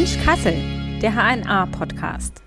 Mensch 0.00 0.16
Kassel, 0.24 0.54
der 1.02 1.12
HNA-Podcast. 1.12 2.40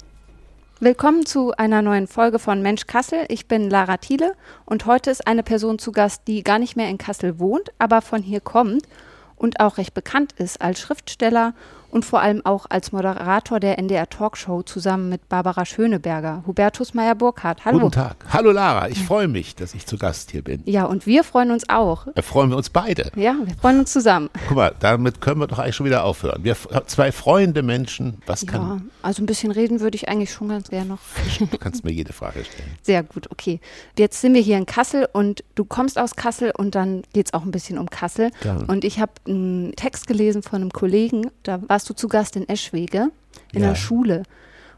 Willkommen 0.79 1.23
zu 1.27 1.51
einer 1.51 1.83
neuen 1.83 2.07
Folge 2.07 2.39
von 2.39 2.63
Mensch 2.63 2.87
Kassel. 2.87 3.25
Ich 3.27 3.47
bin 3.47 3.69
Lara 3.69 3.97
Thiele 3.97 4.33
und 4.65 4.87
heute 4.87 5.11
ist 5.11 5.27
eine 5.27 5.43
Person 5.43 5.77
zu 5.77 5.91
Gast, 5.91 6.23
die 6.25 6.41
gar 6.41 6.57
nicht 6.57 6.75
mehr 6.75 6.89
in 6.89 6.97
Kassel 6.97 7.37
wohnt, 7.37 7.71
aber 7.77 8.01
von 8.01 8.23
hier 8.23 8.41
kommt 8.41 8.87
und 9.35 9.59
auch 9.59 9.77
recht 9.77 9.93
bekannt 9.93 10.31
ist 10.31 10.63
als 10.63 10.79
Schriftsteller 10.79 11.53
und 11.93 12.05
vor 12.05 12.21
allem 12.21 12.43
auch 12.43 12.65
als 12.69 12.91
Moderator 12.91 13.59
der 13.59 13.77
NDR 13.77 14.09
Talkshow 14.09 14.63
zusammen 14.63 15.09
mit 15.09 15.29
Barbara 15.29 15.63
Schöneberger. 15.63 16.43
Hubertus 16.47 16.95
Meyer-Burkhardt, 16.95 17.65
hallo. 17.65 17.79
Guten 17.81 17.91
Tag. 17.91 18.25
Hallo 18.31 18.51
Lara, 18.51 18.89
ich 18.89 19.03
freue 19.03 19.27
mich, 19.27 19.55
dass 19.55 19.75
ich 19.75 19.85
zu 19.85 19.97
Gast 19.97 20.31
hier 20.31 20.43
bin. 20.43 20.63
Ja, 20.65 20.85
und 20.85 21.05
wir 21.05 21.23
freuen 21.23 21.51
uns 21.51 21.69
auch. 21.69 22.07
Da 22.15 22.23
freuen 22.23 22.49
wir 22.49 22.57
uns 22.57 22.71
beide. 22.71 23.11
Ja, 23.15 23.35
wir 23.43 23.55
freuen 23.55 23.79
uns 23.81 23.93
zusammen. 23.93 24.31
Guck 24.47 24.57
mal, 24.57 24.73
damit 24.79 25.21
können 25.21 25.39
wir 25.39 25.45
doch 25.45 25.59
eigentlich 25.59 25.75
schon 25.75 25.85
wieder 25.85 26.03
aufhören. 26.03 26.43
Wir 26.43 26.57
zwei 26.87 27.11
freunde 27.11 27.61
Menschen, 27.61 28.17
was 28.25 28.47
kann... 28.47 28.61
Ja, 28.61 28.81
also 29.03 29.21
ein 29.21 29.27
bisschen 29.27 29.51
reden 29.51 29.79
würde 29.79 29.95
ich 29.95 30.09
eigentlich 30.09 30.31
schon 30.31 30.49
ganz 30.49 30.69
gerne 30.69 30.87
noch. 30.87 30.99
Du 31.39 31.57
kannst 31.59 31.83
mir 31.83 31.91
jede 31.91 32.11
Frage 32.11 32.43
stellen. 32.43 32.71
Sehr 32.81 33.03
gut, 33.03 33.29
okay. 33.29 33.59
Jetzt 33.99 34.19
sind 34.19 34.33
wir 34.33 34.41
hier 34.41 34.57
in 34.57 34.65
Kassel 34.65 35.07
und 35.13 35.43
du 35.53 35.63
kommst 35.63 35.99
aus 35.99 36.15
Kassel 36.15 36.53
und 36.57 36.73
dann 36.73 37.03
geht 37.13 37.27
es 37.27 37.33
auch 37.35 37.43
ein 37.43 37.51
bisschen 37.51 37.77
um 37.77 37.91
Kassel. 37.91 38.31
Gerne. 38.41 38.65
Und 38.65 38.83
ich 38.83 38.99
habe 38.99 39.11
einen 39.27 39.75
Text 39.75 40.07
gelesen 40.07 40.41
von 40.41 40.61
einem 40.61 40.71
Kollegen, 40.71 41.29
da 41.43 41.59
warst 41.67 41.82
du 41.89 41.93
zu 41.93 42.07
Gast 42.07 42.35
in 42.35 42.47
Eschwege 42.47 43.09
in 43.51 43.61
Ja. 43.61 43.69
der 43.69 43.75
Schule. 43.75 44.23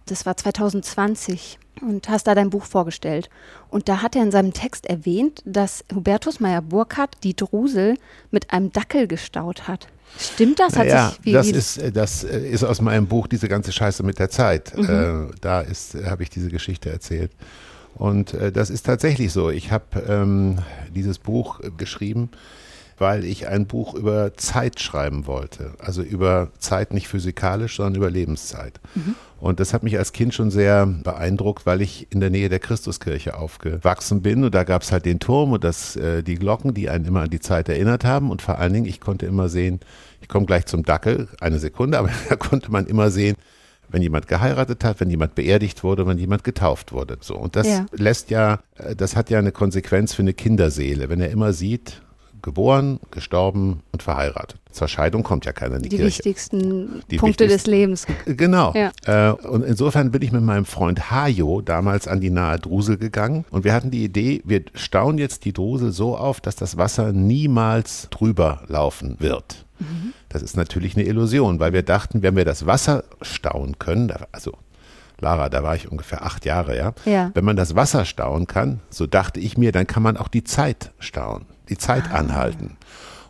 Das 0.05 0.25
war 0.25 0.37
2020 0.37 1.57
und 1.81 2.07
hast 2.09 2.27
da 2.27 2.35
dein 2.35 2.49
Buch 2.49 2.65
vorgestellt. 2.65 3.29
Und 3.69 3.89
da 3.89 4.01
hat 4.01 4.15
er 4.15 4.23
in 4.23 4.31
seinem 4.31 4.53
Text 4.53 4.85
erwähnt, 4.85 5.41
dass 5.45 5.83
Hubertus 5.93 6.39
Meyer-Burkhardt 6.39 7.17
die 7.23 7.35
Drusel 7.35 7.95
mit 8.31 8.51
einem 8.51 8.71
Dackel 8.71 9.07
gestaut 9.07 9.67
hat. 9.67 9.87
Stimmt 10.17 10.59
das? 10.59 10.77
Hat 10.77 10.87
ja, 10.87 11.13
das 11.25 11.47
ist, 11.47 11.77
äh, 11.77 11.91
das 11.91 12.23
äh, 12.23 12.39
ist 12.47 12.63
aus 12.63 12.79
meinem 12.79 13.07
Buch 13.07 13.27
diese 13.27 13.49
ganze 13.49 13.71
Scheiße 13.71 14.03
mit 14.03 14.19
der 14.19 14.29
Zeit. 14.29 14.77
Mhm. 14.77 15.29
Äh, 15.31 15.35
da 15.41 15.63
äh, 15.63 15.73
habe 16.05 16.23
ich 16.23 16.29
diese 16.29 16.49
Geschichte 16.49 16.89
erzählt. 16.89 17.31
Und 17.95 18.33
äh, 18.33 18.51
das 18.51 18.69
ist 18.69 18.85
tatsächlich 18.85 19.33
so. 19.33 19.49
Ich 19.49 19.71
habe 19.71 19.99
ähm, 20.07 20.59
dieses 20.93 21.17
Buch 21.17 21.59
geschrieben, 21.77 22.29
weil 22.97 23.25
ich 23.25 23.47
ein 23.47 23.65
Buch 23.67 23.93
über 23.93 24.35
Zeit 24.35 24.79
schreiben 24.79 25.27
wollte. 25.27 25.73
Also 25.79 26.01
über 26.01 26.49
Zeit 26.59 26.93
nicht 26.93 27.07
physikalisch, 27.07 27.75
sondern 27.77 27.95
über 27.95 28.09
Lebenszeit. 28.09 28.79
Und 29.39 29.59
das 29.59 29.73
hat 29.73 29.83
mich 29.83 29.97
als 29.97 30.13
Kind 30.13 30.33
schon 30.33 30.49
sehr 30.49 30.85
beeindruckt, 30.85 31.65
weil 31.65 31.81
ich 31.81 32.07
in 32.11 32.19
der 32.21 32.29
Nähe 32.29 32.49
der 32.49 32.59
Christuskirche 32.59 33.37
aufgewachsen 33.37 34.21
bin. 34.21 34.43
Und 34.43 34.55
da 34.55 34.63
gab 34.63 34.81
es 34.81 34.91
halt 34.91 35.05
den 35.05 35.19
Turm 35.19 35.51
und 35.51 35.63
das, 35.63 35.95
äh, 35.97 36.23
die 36.23 36.35
Glocken, 36.35 36.73
die 36.73 36.89
einen 36.89 37.05
immer 37.05 37.21
an 37.23 37.29
die 37.29 37.39
Zeit 37.41 37.67
erinnert 37.69 38.05
haben. 38.05 38.31
Und 38.31 38.41
vor 38.41 38.57
allen 38.59 38.73
Dingen, 38.73 38.85
ich 38.85 39.01
konnte 39.01 39.25
immer 39.25 39.49
sehen, 39.49 39.81
ich 40.21 40.27
komme 40.29 40.45
gleich 40.45 40.65
zum 40.65 40.83
Dackel, 40.83 41.27
eine 41.41 41.59
Sekunde, 41.59 41.99
aber 41.99 42.09
da 42.29 42.35
konnte 42.37 42.71
man 42.71 42.85
immer 42.87 43.11
sehen, 43.11 43.35
wenn 43.89 44.01
jemand 44.01 44.27
geheiratet 44.27 44.83
hat, 44.83 44.99
wenn 44.99 45.09
jemand 45.11 45.35
beerdigt 45.35 45.83
wurde, 45.83 46.07
wenn 46.07 46.17
jemand 46.17 46.43
getauft 46.43 46.91
wurde. 46.91 47.17
So. 47.21 47.35
Und 47.35 47.55
das 47.55 47.67
Ja. 47.67 47.85
lässt 47.91 48.31
ja, 48.31 48.59
äh, 48.77 48.95
das 48.95 49.15
hat 49.15 49.29
ja 49.29 49.37
eine 49.37 49.51
Konsequenz 49.51 50.13
für 50.13 50.21
eine 50.23 50.33
Kinderseele, 50.33 51.09
wenn 51.09 51.21
er 51.21 51.29
immer 51.29 51.53
sieht, 51.53 52.01
geboren, 52.45 52.99
gestorben 53.11 53.81
und 53.91 54.01
verheiratet. 54.03 54.57
Zur 54.71 54.87
Scheidung 54.87 55.23
kommt 55.23 55.45
ja 55.45 55.51
keiner 55.51 55.75
in 55.77 55.81
die, 55.81 55.89
die 55.89 55.97
Kirche. 55.97 56.19
wichtigsten 56.19 57.01
Die 57.11 57.17
Punkte 57.17 57.45
des 57.47 57.65
wichtigsten- 57.65 57.71
Lebens. 57.71 58.07
Genau. 58.25 58.73
Ja. 58.73 58.91
Äh, 59.31 59.33
und 59.33 59.63
insofern 59.63 60.11
bin 60.11 60.21
ich 60.21 60.31
mit 60.31 60.43
meinem 60.43 60.65
Freund 60.65 61.11
Hajo 61.11 61.61
damals 61.61 62.07
an 62.07 62.21
die 62.21 62.29
nahe 62.29 62.59
Drusel 62.59 62.97
gegangen 62.97 63.43
und 63.51 63.63
wir 63.65 63.73
hatten 63.73 63.91
die 63.91 64.03
Idee, 64.05 64.41
wir 64.45 64.63
stauen 64.75 65.17
jetzt 65.17 65.43
die 65.45 65.51
Drusel 65.53 65.91
so 65.91 66.17
auf, 66.17 66.39
dass 66.39 66.55
das 66.55 66.77
Wasser 66.77 67.11
niemals 67.11 68.07
drüber 68.11 68.61
laufen 68.67 69.17
wird. 69.19 69.65
Das 70.29 70.41
ist 70.41 70.55
natürlich 70.55 70.95
eine 70.95 71.05
Illusion, 71.05 71.59
weil 71.59 71.73
wir 71.73 71.83
dachten, 71.83 72.21
wenn 72.23 72.35
wir 72.37 72.45
das 72.45 72.65
Wasser 72.65 73.03
stauen 73.21 73.77
können, 73.77 74.11
also 74.31 74.53
Lara, 75.19 75.49
da 75.49 75.63
war 75.63 75.75
ich 75.75 75.89
ungefähr 75.91 76.23
acht 76.25 76.45
Jahre, 76.45 76.77
ja. 76.77 76.93
Ja. 77.05 77.31
Wenn 77.33 77.45
man 77.45 77.55
das 77.55 77.73
Wasser 77.75 78.03
stauen 78.05 78.47
kann, 78.47 78.81
so 78.89 79.05
dachte 79.07 79.39
ich 79.39 79.57
mir, 79.57 79.71
dann 79.71 79.87
kann 79.87 80.03
man 80.03 80.17
auch 80.17 80.27
die 80.27 80.43
Zeit 80.43 80.91
stauen, 80.99 81.45
die 81.69 81.77
Zeit 81.77 82.11
anhalten. 82.11 82.77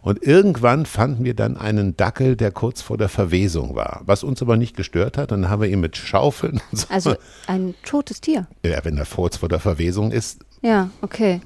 Und 0.02 0.22
irgendwann 0.22 0.86
fanden 0.86 1.26
wir 1.26 1.34
dann 1.34 1.58
einen 1.58 1.98
Dackel, 1.98 2.36
der 2.36 2.52
kurz 2.52 2.84
vor 2.84 2.96
der 2.98 3.10
Verwesung 3.10 3.76
war, 3.76 4.02
was 4.06 4.24
uns 4.24 4.40
aber 4.42 4.56
nicht 4.56 4.78
gestört 4.78 5.18
hat. 5.18 5.32
Dann 5.32 5.50
haben 5.50 5.64
wir 5.64 5.70
ihn 5.70 5.80
mit 5.80 5.98
Schaufeln, 5.98 6.62
und 6.72 6.78
so, 6.78 6.86
Also 6.90 7.16
ein 7.48 7.74
totes 7.84 8.22
Tier. 8.22 8.46
ja, 8.64 8.86
wenn 8.86 8.98
er 9.00 9.06
kurz 9.06 9.38
vor 9.38 9.50
der 9.50 9.60
Verwesung 9.60 10.12
ist, 10.12 10.42
Ja, 10.62 10.90
okay. 11.02 11.42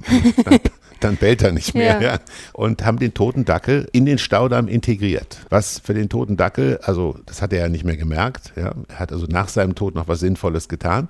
dann 1.00 1.16
bellt 1.16 1.42
er 1.42 1.54
nicht 1.54 1.74
mehr. 1.74 2.02
Ja. 2.02 2.14
Ja. 2.16 2.20
Und 2.52 2.84
haben 2.86 3.00
den 3.00 3.14
toten 3.14 3.46
Dackel 3.46 3.88
in 3.94 4.06
den 4.06 4.18
Staudamm 4.18 4.68
integriert. 4.68 5.38
Was 5.50 5.80
für 5.80 5.94
den 5.94 6.10
toten 6.10 6.36
Dackel, 6.36 6.80
also 6.84 7.18
das 7.26 7.42
hat 7.42 7.54
er 7.54 7.60
ja 7.62 7.70
nicht 7.70 7.86
mehr 7.86 7.96
gemerkt. 7.96 8.52
Ja. 8.58 8.74
Er 8.90 9.00
hat 9.00 9.14
also 9.14 9.26
nach 9.28 9.48
seinem 9.48 9.76
Tod 9.76 9.96
noch 9.96 10.10
was 10.10 10.20
Sinnvolles 10.20 10.68
getan. 10.68 11.08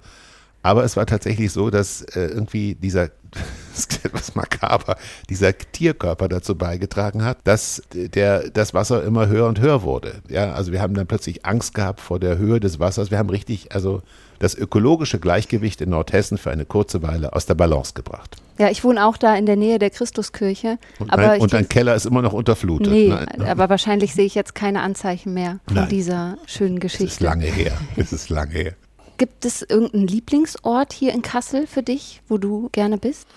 Aber 0.62 0.84
es 0.84 0.98
war 0.98 1.06
tatsächlich 1.06 1.52
so, 1.52 1.70
dass 1.70 2.02
äh, 2.02 2.22
irgendwie 2.22 2.76
dieser, 2.76 3.08
das 3.72 3.80
ist 3.80 4.06
etwas 4.06 4.36
makaber, 4.36 4.98
dieser 5.30 5.58
Tierkörper 5.58 6.28
dazu 6.28 6.56
beigetragen 6.56 7.24
hat, 7.24 7.38
dass 7.46 7.82
der, 7.94 8.50
das 8.50 8.74
Wasser 8.74 9.04
immer 9.04 9.28
höher 9.28 9.48
und 9.48 9.60
höher 9.60 9.84
wurde. 9.84 10.16
Ja, 10.28 10.54
also 10.54 10.72
wir 10.72 10.82
haben 10.82 10.94
dann 10.94 11.08
plötzlich 11.08 11.46
Angst 11.46 11.74
gehabt 11.74 12.02
vor 12.02 12.20
der 12.20 12.38
Höhe 12.38 12.60
des 12.60 12.80
Wassers. 12.80 13.12
Wir 13.12 13.18
haben 13.18 13.30
richtig, 13.30 13.74
also 13.74 14.02
das 14.40 14.56
ökologische 14.56 15.20
Gleichgewicht 15.20 15.82
in 15.82 15.90
Nordhessen 15.90 16.38
für 16.38 16.50
eine 16.50 16.66
kurze 16.66 17.02
Weile 17.04 17.34
aus 17.34 17.46
der 17.46 17.56
Balance 17.56 17.94
gebracht. 17.94 18.38
Ja, 18.58 18.70
ich 18.70 18.84
wohne 18.84 19.06
auch 19.06 19.18
da 19.18 19.36
in 19.36 19.46
der 19.46 19.56
Nähe 19.56 19.80
der 19.80 19.90
Christuskirche. 19.90 20.78
Und, 21.00 21.12
aber 21.12 21.24
dein, 21.24 21.38
ich 21.38 21.42
und 21.44 21.54
dein 21.54 21.70
Keller 21.70 21.96
ist 21.96 22.06
immer 22.06 22.22
noch 22.22 22.34
unterflutet. 22.34 22.92
Nee, 22.92 23.10
Nein, 23.10 23.42
aber 23.48 23.70
wahrscheinlich 23.70 24.14
sehe 24.14 24.26
ich 24.26 24.36
jetzt 24.36 24.56
keine 24.56 24.82
Anzeichen 24.82 25.34
mehr 25.34 25.60
von 25.68 25.76
Nein. 25.76 25.90
dieser 25.90 26.38
schönen 26.46 26.78
es 26.78 26.84
ist 26.86 27.00
Geschichte. 27.00 27.24
lange 27.24 27.46
her. 27.46 27.74
Es 27.96 28.12
ist 28.12 28.30
lange 28.30 28.54
her. 28.54 28.74
Gibt 29.20 29.44
es 29.44 29.62
irgendeinen 29.64 30.08
Lieblingsort 30.08 30.94
hier 30.94 31.14
in 31.14 31.22
Kassel 31.22 31.68
für 31.68 31.84
dich, 31.84 32.22
wo 32.30 32.38
du 32.38 32.70
gerne 32.72 32.98
bist? 32.98 33.28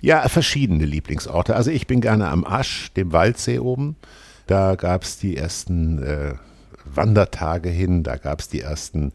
Ja, 0.00 0.28
verschiedene 0.28 0.84
Lieblingsorte. 0.84 1.56
Also 1.56 1.72
ich 1.72 1.88
bin 1.88 2.00
gerne 2.00 2.28
am 2.28 2.46
Asch, 2.46 2.92
dem 2.92 3.12
Waldsee 3.12 3.58
oben. 3.58 3.96
Da 4.46 4.76
gab 4.76 5.02
es 5.02 5.18
die 5.18 5.36
ersten 5.36 6.00
äh, 6.00 6.34
Wandertage 6.84 7.70
hin, 7.70 8.04
da 8.04 8.18
gab 8.18 8.38
es 8.38 8.50
die 8.50 8.60
ersten 8.60 9.10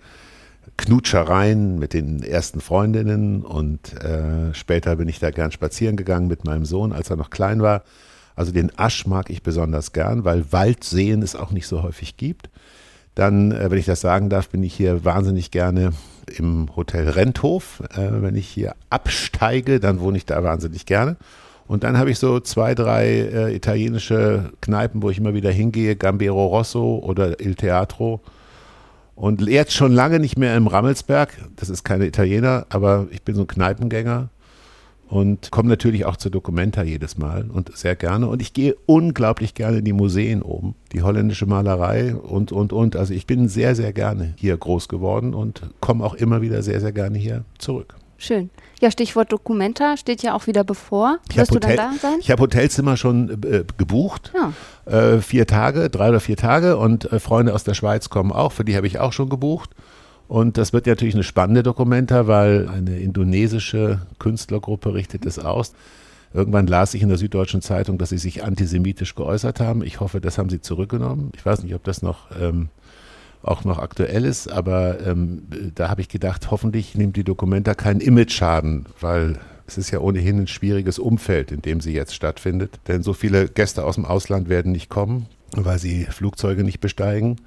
Knutschereien 0.75 1.79
mit 1.79 1.93
den 1.93 2.21
ersten 2.21 2.59
Freundinnen 2.59 3.45
und 3.45 3.94
äh, 4.03 4.53
später 4.53 4.97
bin 4.97 5.07
ich 5.07 5.19
da 5.19 5.31
gern 5.31 5.53
spazieren 5.53 5.95
gegangen 5.95 6.27
mit 6.27 6.44
meinem 6.44 6.65
Sohn, 6.65 6.91
als 6.91 7.09
er 7.09 7.15
noch 7.15 7.29
klein 7.29 7.61
war. 7.61 7.83
Also 8.35 8.51
den 8.51 8.77
Asch 8.77 9.07
mag 9.07 9.29
ich 9.29 9.44
besonders 9.44 9.94
gern, 9.94 10.25
weil 10.25 10.51
Waldseen 10.51 11.21
es 11.21 11.38
auch 11.38 11.51
nicht 11.51 11.67
so 11.67 11.83
häufig 11.83 12.17
gibt. 12.17 12.49
Dann, 13.15 13.53
äh, 13.53 13.71
wenn 13.71 13.79
ich 13.79 13.85
das 13.85 14.01
sagen 14.01 14.29
darf, 14.29 14.49
bin 14.49 14.61
ich 14.61 14.73
hier 14.73 15.05
wahnsinnig 15.05 15.51
gerne 15.51 15.94
im 16.38 16.75
Hotel 16.75 17.09
Renthof. 17.09 17.81
Äh, 17.91 18.21
wenn 18.21 18.35
ich 18.35 18.47
hier 18.47 18.75
absteige, 18.89 19.79
dann 19.79 19.99
wohne 19.99 20.17
ich 20.17 20.25
da 20.25 20.43
wahnsinnig 20.43 20.85
gerne. 20.85 21.17
Und 21.67 21.83
dann 21.83 21.97
habe 21.97 22.09
ich 22.09 22.19
so 22.19 22.39
zwei, 22.39 22.75
drei 22.75 23.07
äh, 23.07 23.55
italienische 23.55 24.51
Kneipen, 24.61 25.01
wo 25.01 25.09
ich 25.09 25.17
immer 25.17 25.33
wieder 25.33 25.51
hingehe, 25.51 25.95
Gambero 25.95 26.45
Rosso 26.45 26.97
oder 27.03 27.39
Il 27.39 27.55
Teatro. 27.55 28.21
Und 29.15 29.41
jetzt 29.47 29.73
schon 29.73 29.93
lange 29.93 30.19
nicht 30.19 30.38
mehr 30.38 30.55
im 30.55 30.67
Rammelsberg. 30.67 31.38
Das 31.55 31.69
ist 31.69 31.83
keine 31.83 32.05
Italiener, 32.05 32.67
aber 32.69 33.07
ich 33.09 33.23
bin 33.23 33.35
so 33.35 33.41
ein 33.41 33.47
Kneipengänger 33.47 34.29
und 35.07 35.51
komme 35.51 35.69
natürlich 35.69 36.06
auch 36.06 36.18
zur 36.18 36.31
Documenta 36.31 36.84
jedes 36.84 37.18
Mal 37.18 37.50
und 37.51 37.75
sehr 37.78 37.95
gerne. 37.95 38.28
Und 38.28 38.41
ich 38.41 38.53
gehe 38.53 38.75
unglaublich 38.85 39.53
gerne 39.53 39.78
in 39.78 39.85
die 39.85 39.94
Museen 39.94 40.41
oben, 40.41 40.75
die 40.91 41.01
holländische 41.01 41.45
Malerei 41.45 42.16
und, 42.16 42.51
und, 42.51 42.73
und. 42.73 42.95
Also 42.95 43.13
ich 43.13 43.25
bin 43.25 43.47
sehr, 43.47 43.75
sehr 43.75 43.94
gerne 43.94 44.34
hier 44.38 44.57
groß 44.57 44.88
geworden 44.90 45.34
und 45.34 45.62
komme 45.79 46.03
auch 46.03 46.13
immer 46.13 46.41
wieder 46.41 46.62
sehr, 46.62 46.81
sehr 46.81 46.91
gerne 46.91 47.18
hier 47.18 47.45
zurück. 47.57 47.95
Schön. 48.18 48.50
Ja, 48.81 48.91
Stichwort 48.91 49.31
Documenta 49.31 49.95
steht 49.95 50.23
ja 50.23 50.35
auch 50.35 50.47
wieder 50.47 50.63
bevor. 50.63 51.19
Ich 51.29 51.38
Wirst 51.38 51.51
du 51.51 51.56
habe 51.56 51.62
dann 51.62 51.72
Hotel, 51.72 52.00
da 52.01 52.09
sein? 52.09 52.18
ich 52.19 52.31
hab 52.31 52.39
Hotelzimmer 52.39 52.97
schon 52.97 53.29
äh, 53.44 53.63
gebucht. 53.78 54.34
Ja. 54.35 54.53
Äh, 54.91 55.21
vier 55.21 55.48
Tage, 55.48 55.89
drei 55.89 56.09
oder 56.09 56.19
vier 56.19 56.38
Tage. 56.38 56.77
Und 56.77 57.12
äh, 57.12 57.19
Freunde 57.19 57.54
aus 57.54 57.63
der 57.63 57.75
Schweiz 57.75 58.09
kommen 58.09 58.31
auch. 58.31 58.51
Für 58.51 58.65
die 58.65 58.75
habe 58.75 58.88
ich 58.88 59.00
auch 59.00 59.13
schon 59.13 59.30
gebucht. 59.30 59.69
Und 60.27 60.57
das 60.57 60.74
wird 60.74 60.88
natürlich 60.88 61.13
eine 61.13 61.24
spannende 61.24 61.63
Dokumenta, 61.63 62.27
weil 62.27 62.68
eine 62.68 63.00
indonesische 63.00 64.01
Künstlergruppe 64.19 64.94
richtet 64.94 65.25
es 65.25 65.39
aus. 65.39 65.74
Irgendwann 66.33 66.68
las 66.68 66.94
ich 66.94 67.01
in 67.01 67.09
der 67.09 67.18
Süddeutschen 67.18 67.62
Zeitung, 67.62 67.97
dass 67.97 68.09
sie 68.09 68.18
sich 68.18 68.44
antisemitisch 68.44 69.15
geäußert 69.15 69.59
haben. 69.59 69.83
Ich 69.83 70.01
hoffe, 70.01 70.19
das 70.19 70.38
haben 70.38 70.50
sie 70.50 70.59
zurückgenommen. 70.59 71.31
Ich 71.35 71.45
weiß 71.45 71.63
nicht, 71.63 71.74
ob 71.74 71.83
das 71.85 72.01
noch 72.01 72.29
ähm, 72.39 72.69
auch 73.41 73.63
noch 73.63 73.79
aktuell 73.79 74.25
ist, 74.25 74.51
aber 74.51 75.00
ähm, 75.06 75.44
da 75.75 75.89
habe 75.89 76.01
ich 76.01 76.09
gedacht, 76.09 76.51
hoffentlich 76.51 76.95
nimmt 76.95 77.15
die 77.15 77.23
Dokumenta 77.23 77.73
keinen 77.73 78.01
Image-Schaden, 78.01 78.88
weil 79.00 79.39
es 79.68 79.77
ist 79.77 79.91
ja 79.91 80.00
ohnehin 80.00 80.39
ein 80.39 80.47
schwieriges 80.47 81.00
Umfeld, 81.00 81.51
in 81.51 81.62
dem 81.62 81.81
sie 81.81 81.94
jetzt 81.94 82.13
stattfindet. 82.13 82.80
Denn 82.88 83.03
so 83.03 83.13
viele 83.13 83.47
Gäste 83.47 83.85
aus 83.85 83.95
dem 83.95 84.06
Ausland 84.06 84.50
werden 84.50 84.71
nicht 84.71 84.89
kommen, 84.89 85.27
weil 85.53 85.80
sie 85.80 86.06
Flugzeuge 86.06 86.63
nicht 86.63 86.81
besteigen. 86.81 87.38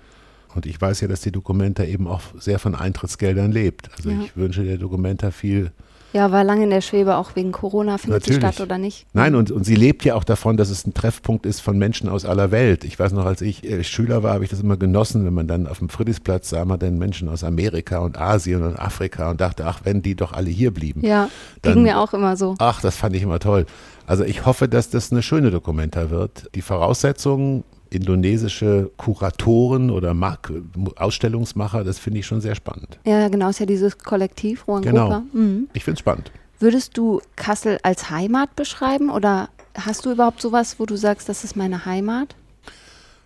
Und 0.54 0.66
ich 0.66 0.80
weiß 0.80 1.00
ja, 1.02 1.08
dass 1.08 1.20
die 1.20 1.32
Documenta 1.32 1.84
eben 1.84 2.06
auch 2.08 2.20
sehr 2.38 2.58
von 2.58 2.74
Eintrittsgeldern 2.74 3.52
lebt. 3.52 3.90
Also 3.96 4.10
Ja. 4.10 4.20
ich 4.24 4.36
wünsche 4.36 4.64
der 4.64 4.78
Documenta 4.78 5.30
viel 5.30 5.70
Ja, 6.12 6.32
war 6.32 6.42
lange 6.42 6.64
in 6.64 6.70
der 6.70 6.80
Schwebe, 6.80 7.14
auch 7.18 7.36
wegen 7.36 7.52
Corona, 7.52 7.96
findet 7.96 8.24
sie 8.24 8.32
Natürlich. 8.32 8.54
statt 8.56 8.66
oder 8.66 8.78
nicht? 8.78 9.06
Nein, 9.12 9.36
und, 9.36 9.52
und 9.52 9.62
sie 9.64 9.76
lebt 9.76 10.04
ja 10.04 10.16
auch 10.16 10.24
davon, 10.24 10.56
dass 10.56 10.68
es 10.68 10.84
ein 10.84 10.92
Treffpunkt 10.92 11.46
ist 11.46 11.60
von 11.60 11.78
Menschen 11.78 12.08
aus 12.08 12.24
aller 12.24 12.50
Welt. 12.50 12.82
Ich 12.82 12.98
weiß 12.98 13.12
noch, 13.12 13.24
als 13.26 13.42
ich 13.42 13.62
äh, 13.62 13.84
Schüler 13.84 14.24
war, 14.24 14.34
habe 14.34 14.42
ich 14.42 14.50
das 14.50 14.58
immer 14.60 14.76
genossen, 14.76 15.24
wenn 15.24 15.34
man 15.34 15.46
dann 15.46 15.68
auf 15.68 15.78
dem 15.78 15.88
Friedrichsplatz 15.88 16.50
sah 16.50 16.64
man 16.64 16.80
dann 16.80 16.98
Menschen 16.98 17.28
aus 17.28 17.44
Amerika 17.44 18.00
und 18.00 18.18
Asien 18.20 18.64
und 18.64 18.76
Afrika 18.76 19.30
und 19.30 19.40
dachte, 19.40 19.66
ach, 19.66 19.82
wenn 19.84 20.02
die 20.02 20.16
doch 20.16 20.32
alle 20.32 20.50
hier 20.50 20.72
blieben. 20.74 21.06
Ja, 21.06 21.28
Dann- 21.62 21.74
ging 21.74 21.82
mir 21.84 22.00
auch 22.00 22.12
immer 22.12 22.36
so. 22.36 22.56
Ach, 22.58 22.80
das 22.80 22.96
fand 22.96 23.14
ich 23.14 23.22
immer 23.22 23.38
toll. 23.38 23.66
Also 24.04 24.24
ich 24.24 24.44
hoffe, 24.46 24.66
dass 24.68 24.90
das 24.90 25.12
eine 25.12 25.22
schöne 25.22 25.52
Dokumenta 25.52 26.10
wird. 26.10 26.50
Die 26.56 26.62
Voraussetzungen, 26.62 27.62
indonesische 27.90 28.90
Kuratoren 28.96 29.90
oder 29.90 30.14
Mark 30.14 30.52
Ausstellungsmacher, 30.96 31.84
das 31.84 31.98
finde 31.98 32.20
ich 32.20 32.26
schon 32.26 32.40
sehr 32.40 32.54
spannend. 32.54 32.98
Ja, 33.04 33.28
genau, 33.28 33.48
ist 33.48 33.60
ja 33.60 33.66
dieses 33.66 33.98
Kollektiv, 33.98 34.66
Ruang 34.66 34.82
Genau. 34.82 35.22
Mhm. 35.32 35.68
Ich 35.72 35.84
finde 35.84 35.94
es 35.94 36.00
spannend. 36.00 36.30
Würdest 36.58 36.96
du 36.96 37.20
Kassel 37.36 37.78
als 37.82 38.10
Heimat 38.10 38.54
beschreiben 38.54 39.10
oder 39.10 39.48
hast 39.74 40.04
du 40.04 40.12
überhaupt 40.12 40.40
sowas, 40.40 40.78
wo 40.78 40.86
du 40.86 40.96
sagst, 40.96 41.28
das 41.28 41.44
ist 41.44 41.56
meine 41.56 41.84
Heimat? 41.86 42.36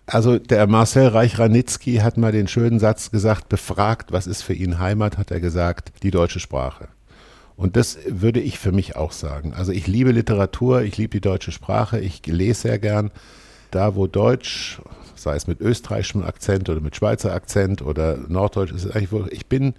Also 0.06 0.38
der 0.38 0.66
Marcel 0.66 1.08
Reich-Ranitzky 1.08 1.96
hat 1.96 2.16
mal 2.18 2.32
den 2.32 2.46
schönen 2.46 2.78
Satz 2.78 3.10
gesagt, 3.10 3.48
befragt, 3.48 4.12
was 4.12 4.26
ist 4.26 4.42
für 4.42 4.52
ihn 4.52 4.78
Heimat, 4.78 5.16
hat 5.16 5.30
er 5.30 5.40
gesagt, 5.40 5.92
die 6.02 6.10
deutsche 6.10 6.40
Sprache. 6.40 6.88
Und 7.56 7.76
das 7.76 7.98
würde 8.06 8.40
ich 8.40 8.58
für 8.58 8.72
mich 8.72 8.96
auch 8.96 9.12
sagen. 9.12 9.54
Also 9.54 9.72
ich 9.72 9.86
liebe 9.86 10.10
Literatur, 10.10 10.82
ich 10.82 10.96
liebe 10.96 11.10
die 11.10 11.20
deutsche 11.20 11.52
Sprache, 11.52 12.00
ich 12.00 12.26
lese 12.26 12.62
sehr 12.62 12.78
gern. 12.78 13.10
Da, 13.74 13.96
wo 13.96 14.06
Deutsch, 14.06 14.78
sei 15.16 15.34
es 15.36 15.46
mit 15.46 15.60
österreichischem 15.60 16.22
Akzent 16.22 16.68
oder 16.68 16.80
mit 16.80 16.94
Schweizer 16.94 17.32
Akzent 17.32 17.82
oder 17.82 18.18
Norddeutsch, 18.28 18.72
ist 18.72 18.84
es 18.84 18.90
eigentlich 18.92 19.10
wohl, 19.12 19.26
ich 19.32 19.46
bin, 19.46 19.74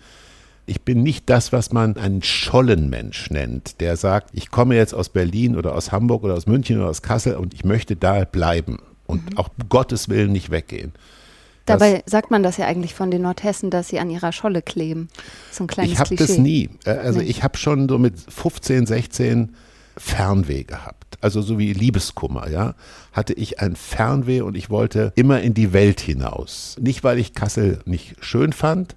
ich 0.66 0.82
bin 0.82 1.02
nicht 1.04 1.30
das, 1.30 1.54
was 1.54 1.72
man 1.72 1.96
einen 1.98 2.22
Schollenmensch 2.22 3.30
nennt, 3.32 3.80
der 3.80 3.96
sagt, 3.96 4.32
ich 4.34 4.52
komme 4.52 4.76
jetzt 4.76 4.94
aus 4.94 5.10
Berlin 5.10 5.56
oder 5.56 5.76
aus 5.76 5.92
Hamburg 5.92 6.24
oder 6.24 6.34
aus 6.34 6.46
München 6.48 6.80
oder 6.80 6.90
aus 6.90 7.02
Kassel 7.02 7.36
und 7.36 7.54
ich 7.54 7.64
möchte 7.64 7.96
da 7.96 8.26
bleiben 8.26 8.80
und 9.08 9.38
auch 9.38 9.50
um 9.58 9.70
Gottes 9.70 10.10
Willen 10.10 10.32
nicht 10.32 10.50
weggehen. 10.52 10.92
Das- 11.66 11.80
Dabei 11.80 12.04
sagt 12.06 12.32
man 12.32 12.44
das 12.44 12.58
ja 12.58 12.66
eigentlich 12.68 12.94
von 12.94 13.10
den 13.12 13.22
Nordhessen, 13.24 13.70
dass 13.72 13.88
sie 13.88 14.00
an 14.00 14.10
ihrer 14.10 14.32
Scholle 14.32 14.62
kleben. 14.62 15.08
So 15.52 15.64
ein 15.64 15.68
kleines 15.68 15.94
ich 15.94 16.00
habe 16.00 16.16
das 16.16 16.38
nie. 16.38 16.70
Äh, 16.86 16.92
Also 16.92 17.20
Nee. 17.20 17.26
ich 17.26 17.44
habe 17.44 17.58
schon 17.58 17.88
so 17.90 17.98
mit 17.98 18.14
15, 18.20 18.86
16 18.86 19.56
Fernweh 19.98 20.64
gehabt. 20.64 21.18
Also 21.22 21.42
so 21.42 21.58
wie 21.58 21.74
Liebeskummer, 21.74 22.50
ja. 22.50 22.76
Hatte 23.12 23.34
ich 23.34 23.60
ein 23.60 23.76
Fernweh 23.76 24.42
und 24.42 24.56
ich 24.56 24.70
wollte 24.70 25.14
immer 25.16 25.42
in 25.42 25.54
die 25.54 25.74
Welt 25.74 26.00
hinaus. 26.00 26.78
Nicht, 26.80 27.04
weil 27.04 27.20
ich 27.20 27.34
Kassel 27.34 27.80
nicht 27.86 28.16
schön 28.20 28.54
fand, 28.54 28.96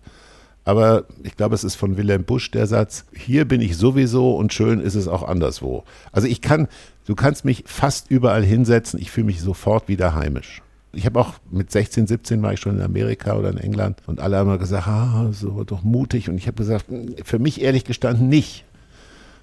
aber 0.69 1.05
ich 1.23 1.35
glaube, 1.35 1.55
es 1.55 1.65
ist 1.65 1.77
von 1.77 1.97
Wilhelm 1.97 2.25
Busch 2.25 2.51
der 2.51 2.67
Satz, 2.67 3.07
hier 3.15 3.47
bin 3.47 3.63
ich 3.63 3.79
sowieso 3.79 4.37
und 4.37 4.53
schön 4.53 4.81
ist 4.81 4.97
es 4.97 5.09
auch 5.09 5.23
anderswo. 5.23 5.85
Also 6.13 6.29
ich 6.29 6.43
kann, 6.43 6.69
du 7.07 7.15
kannst 7.15 7.47
mich 7.47 7.65
fast 7.67 8.11
überall 8.11 8.45
hinsetzen, 8.45 9.01
ich 9.01 9.11
fühle 9.11 9.29
mich 9.29 9.41
sofort 9.41 9.89
wieder 9.89 10.15
heimisch. 10.15 10.61
Ich 10.93 11.07
habe 11.07 11.21
auch 11.21 11.35
mit 11.51 11.73
16, 11.73 12.07
17 12.07 12.43
war 12.43 12.53
ich 12.53 12.61
schon 12.61 12.77
in 12.77 12.83
Amerika 12.83 13.35
oder 13.37 13.49
in 13.49 13.57
England 13.57 14.03
und 14.07 14.21
alle 14.21 14.37
haben 14.37 14.59
gesagt, 14.59 14.87
ah, 14.87 15.31
so 15.33 15.65
doch 15.65 15.85
mutig. 15.85 16.29
Und 16.29 16.37
ich 16.37 16.47
habe 16.47 16.59
gesagt, 16.59 16.85
für 17.25 17.39
mich 17.39 17.63
ehrlich 17.63 17.85
gestanden 17.85 18.29
nicht, 18.29 18.67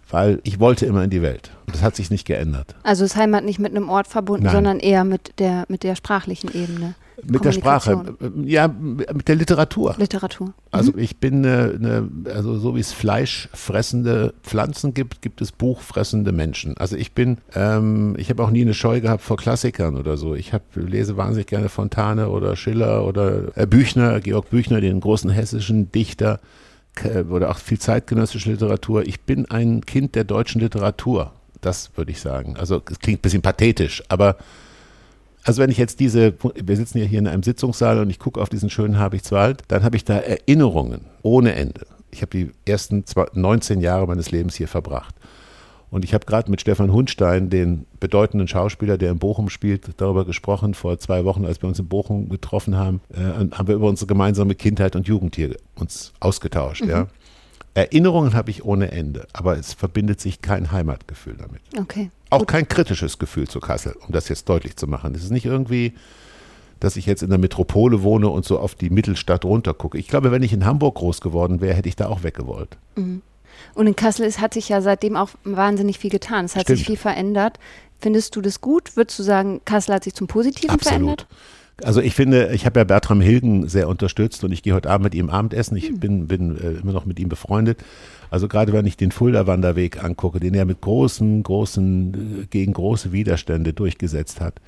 weil 0.09 0.39
ich 0.43 0.59
wollte 0.59 0.85
immer 0.85 1.03
in 1.03 1.09
die 1.09 1.21
Welt. 1.21 1.51
Das 1.67 1.81
hat 1.81 1.95
sich 1.95 2.09
nicht 2.09 2.25
geändert. 2.25 2.75
Also 2.83 3.03
ist 3.05 3.15
Heimat 3.15 3.43
nicht 3.43 3.59
mit 3.59 3.71
einem 3.71 3.89
Ort 3.89 4.07
verbunden, 4.07 4.45
Nein. 4.45 4.53
sondern 4.53 4.79
eher 4.79 5.03
mit 5.03 5.39
der, 5.39 5.65
mit 5.67 5.83
der 5.83 5.95
sprachlichen 5.95 6.53
Ebene. 6.53 6.95
Mit 7.23 7.45
der 7.45 7.53
Sprache, 7.53 8.17
ja, 8.43 8.67
mit 8.67 9.27
der 9.27 9.35
Literatur. 9.35 9.95
Literatur. 9.97 10.53
Also 10.71 10.93
ich 10.97 11.17
bin 11.17 11.45
eine, 11.45 11.73
eine, 11.73 12.09
also 12.33 12.57
so 12.57 12.75
wie 12.75 12.81
es 12.81 12.91
fleischfressende 12.91 14.33
Pflanzen 14.43 14.93
gibt, 14.93 15.21
gibt 15.21 15.41
es 15.41 15.51
buchfressende 15.53 16.33
Menschen. 16.33 16.77
Also 16.77 16.97
ich 16.97 17.13
bin, 17.13 17.37
ähm, 17.55 18.15
ich 18.17 18.29
habe 18.29 18.43
auch 18.43 18.51
nie 18.51 18.61
eine 18.61 18.73
Scheu 18.73 18.99
gehabt 18.99 19.23
vor 19.23 19.37
Klassikern 19.37 19.95
oder 19.95 20.17
so. 20.17 20.35
Ich 20.35 20.53
hab, 20.53 20.63
lese 20.75 21.15
wahnsinnig 21.15 21.47
gerne 21.47 21.69
Fontane 21.69 22.29
oder 22.29 22.55
Schiller 22.57 23.05
oder 23.05 23.57
äh, 23.57 23.65
Büchner, 23.65 24.19
Georg 24.19 24.49
Büchner, 24.49 24.81
den 24.81 24.99
großen 24.99 25.29
hessischen 25.29 25.91
Dichter 25.93 26.39
oder 27.29 27.51
auch 27.51 27.57
viel 27.57 27.79
zeitgenössische 27.79 28.51
Literatur. 28.51 29.05
Ich 29.05 29.21
bin 29.21 29.49
ein 29.49 29.85
Kind 29.85 30.15
der 30.15 30.23
deutschen 30.23 30.61
Literatur. 30.61 31.31
Das 31.61 31.91
würde 31.95 32.11
ich 32.11 32.21
sagen. 32.21 32.55
Also 32.57 32.81
es 32.89 32.99
klingt 32.99 33.19
ein 33.19 33.21
bisschen 33.21 33.41
pathetisch, 33.41 34.03
aber 34.07 34.37
also 35.43 35.61
wenn 35.61 35.69
ich 35.69 35.77
jetzt 35.77 35.99
diese, 35.99 36.33
wir 36.55 36.75
sitzen 36.75 36.97
ja 36.97 37.05
hier 37.05 37.19
in 37.19 37.27
einem 37.27 37.43
Sitzungssaal 37.43 37.99
und 37.99 38.09
ich 38.09 38.17
gucke 38.17 38.41
auf 38.41 38.49
diesen 38.49 38.69
schönen 38.69 38.97
Habichtswald, 38.97 39.61
dann 39.67 39.83
habe 39.83 39.95
ich 39.95 40.03
da 40.03 40.17
Erinnerungen 40.17 41.01
ohne 41.21 41.53
Ende. 41.53 41.85
Ich 42.11 42.21
habe 42.21 42.31
die 42.31 42.51
ersten 42.65 43.05
zwei- 43.05 43.27
19 43.33 43.79
Jahre 43.81 44.07
meines 44.07 44.31
Lebens 44.31 44.55
hier 44.55 44.67
verbracht. 44.67 45.13
Und 45.95 46.03
ich 46.03 46.13
habe 46.13 46.25
gerade 46.25 46.51
mit 46.51 46.59
Stefan 46.59 46.91
Hundstein, 46.91 47.49
den 47.49 47.85
bedeutenden 48.01 48.49
Schauspieler, 48.49 48.97
der 48.97 49.11
in 49.11 49.17
Bochum 49.17 49.49
spielt, 49.49 49.91
darüber 49.95 50.25
gesprochen, 50.25 50.73
vor 50.73 50.99
zwei 50.99 51.23
Wochen, 51.23 51.45
als 51.45 51.61
wir 51.61 51.69
uns 51.69 51.79
in 51.79 51.87
Bochum 51.87 52.27
getroffen 52.27 52.75
haben, 52.75 52.99
äh, 53.13 53.21
haben 53.55 53.67
wir 53.69 53.75
über 53.75 53.87
unsere 53.87 54.05
gemeinsame 54.05 54.55
Kindheit 54.55 54.97
und 54.97 55.07
Jugend 55.07 55.37
hier 55.37 55.55
uns 55.75 56.11
ausgetauscht. 56.19 56.83
Ja. 56.85 57.07
Erinnerungen 57.75 58.33
habe 58.33 58.51
ich 58.51 58.65
ohne 58.65 58.91
Ende, 58.91 59.25
aber 59.31 59.57
es 59.57 59.71
verbindet 59.71 60.19
sich 60.19 60.41
kein 60.41 60.73
Heimatgefühl 60.73 61.37
damit. 61.37 61.61
Okay. 61.79 62.09
Auch 62.29 62.45
kein 62.45 62.67
kritisches 62.67 63.17
Gefühl 63.17 63.47
zu 63.47 63.61
Kassel, 63.61 63.95
um 64.05 64.11
das 64.11 64.27
jetzt 64.27 64.49
deutlich 64.49 64.75
zu 64.75 64.87
machen. 64.87 65.15
Es 65.15 65.23
ist 65.23 65.31
nicht 65.31 65.45
irgendwie, 65.45 65.93
dass 66.81 66.97
ich 66.97 67.05
jetzt 67.05 67.23
in 67.23 67.29
der 67.29 67.39
Metropole 67.39 68.03
wohne 68.03 68.27
und 68.27 68.43
so 68.43 68.59
auf 68.59 68.75
die 68.75 68.89
Mittelstadt 68.89 69.45
runtergucke. 69.45 69.97
Ich 69.97 70.09
glaube, 70.09 70.31
wenn 70.31 70.43
ich 70.43 70.51
in 70.51 70.65
Hamburg 70.65 70.95
groß 70.95 71.21
geworden 71.21 71.61
wäre, 71.61 71.73
hätte 71.73 71.87
ich 71.87 71.95
da 71.95 72.07
auch 72.07 72.23
weggewollt. 72.23 72.77
Und 73.73 73.87
in 73.87 73.95
Kassel 73.95 74.25
ist, 74.25 74.39
hat 74.39 74.53
sich 74.53 74.69
ja 74.69 74.81
seitdem 74.81 75.15
auch 75.15 75.29
wahnsinnig 75.43 75.99
viel 75.99 76.09
getan. 76.09 76.45
Es 76.45 76.55
hat 76.55 76.67
sich 76.67 76.81
Stimmt. 76.81 76.87
viel 76.87 76.97
verändert. 76.97 77.59
Findest 77.99 78.35
du 78.35 78.41
das 78.41 78.61
gut? 78.61 78.95
Würdest 78.95 79.19
du 79.19 79.23
sagen, 79.23 79.61
Kassel 79.65 79.95
hat 79.95 80.03
sich 80.03 80.13
zum 80.13 80.27
Positiven 80.27 80.79
verändert? 80.79 81.27
Also 81.83 81.99
ich 82.01 82.15
finde, 82.15 82.51
ich 82.53 82.65
habe 82.65 82.79
ja 82.79 82.83
Bertram 82.85 83.19
Hilgen 83.19 83.67
sehr 83.67 83.89
unterstützt 83.89 84.43
und 84.43 84.51
ich 84.51 84.63
gehe 84.63 84.73
heute 84.73 84.89
Abend 84.89 85.03
mit 85.03 85.15
ihm 85.15 85.29
Abendessen. 85.29 85.75
Hm. 85.75 85.83
Ich 85.83 85.99
bin, 85.99 86.27
bin 86.27 86.57
äh, 86.57 86.79
immer 86.81 86.93
noch 86.93 87.05
mit 87.05 87.19
ihm 87.19 87.27
befreundet. 87.27 87.83
Also 88.29 88.47
gerade 88.47 88.71
wenn 88.73 88.85
ich 88.85 88.97
den 88.97 89.11
Fulda-Wanderweg 89.11 90.03
angucke, 90.03 90.39
den 90.39 90.53
er 90.53 90.65
mit 90.65 90.81
großen, 90.81 91.43
großen, 91.43 92.43
äh, 92.43 92.45
gegen 92.47 92.73
große 92.73 93.11
Widerstände 93.11 93.73
durchgesetzt 93.73 94.39
hat, 94.39 94.61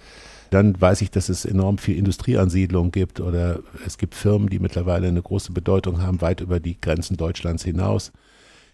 dann 0.50 0.80
weiß 0.80 1.02
ich, 1.02 1.12
dass 1.12 1.30
es 1.30 1.46
enorm 1.46 1.78
viel 1.78 1.98
Industrieansiedlung 1.98 2.92
gibt 2.92 3.20
oder 3.20 3.60
es 3.86 3.98
gibt 3.98 4.16
Firmen, 4.16 4.50
die 4.50 4.60
mittlerweile 4.60 5.08
eine 5.08 5.22
große 5.22 5.52
Bedeutung 5.52 6.02
haben, 6.02 6.22
weit 6.22 6.42
über 6.42 6.60
die 6.60 6.80
Grenzen 6.80 7.18
Deutschlands 7.18 7.64
hinaus. 7.64 8.12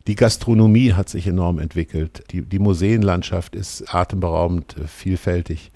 Die 0.07 0.15
Gastronomie 0.15 0.93
hat 0.93 1.07
sich 1.07 1.27
enorm 1.27 1.59
entwickelt. 1.59 2.23
Die, 2.31 2.41
die 2.41 2.59
Museenlandschaft 2.59 3.55
ist 3.55 3.93
atemberaubend 3.93 4.75
äh, 4.77 4.87
vielfältig. 4.87 5.71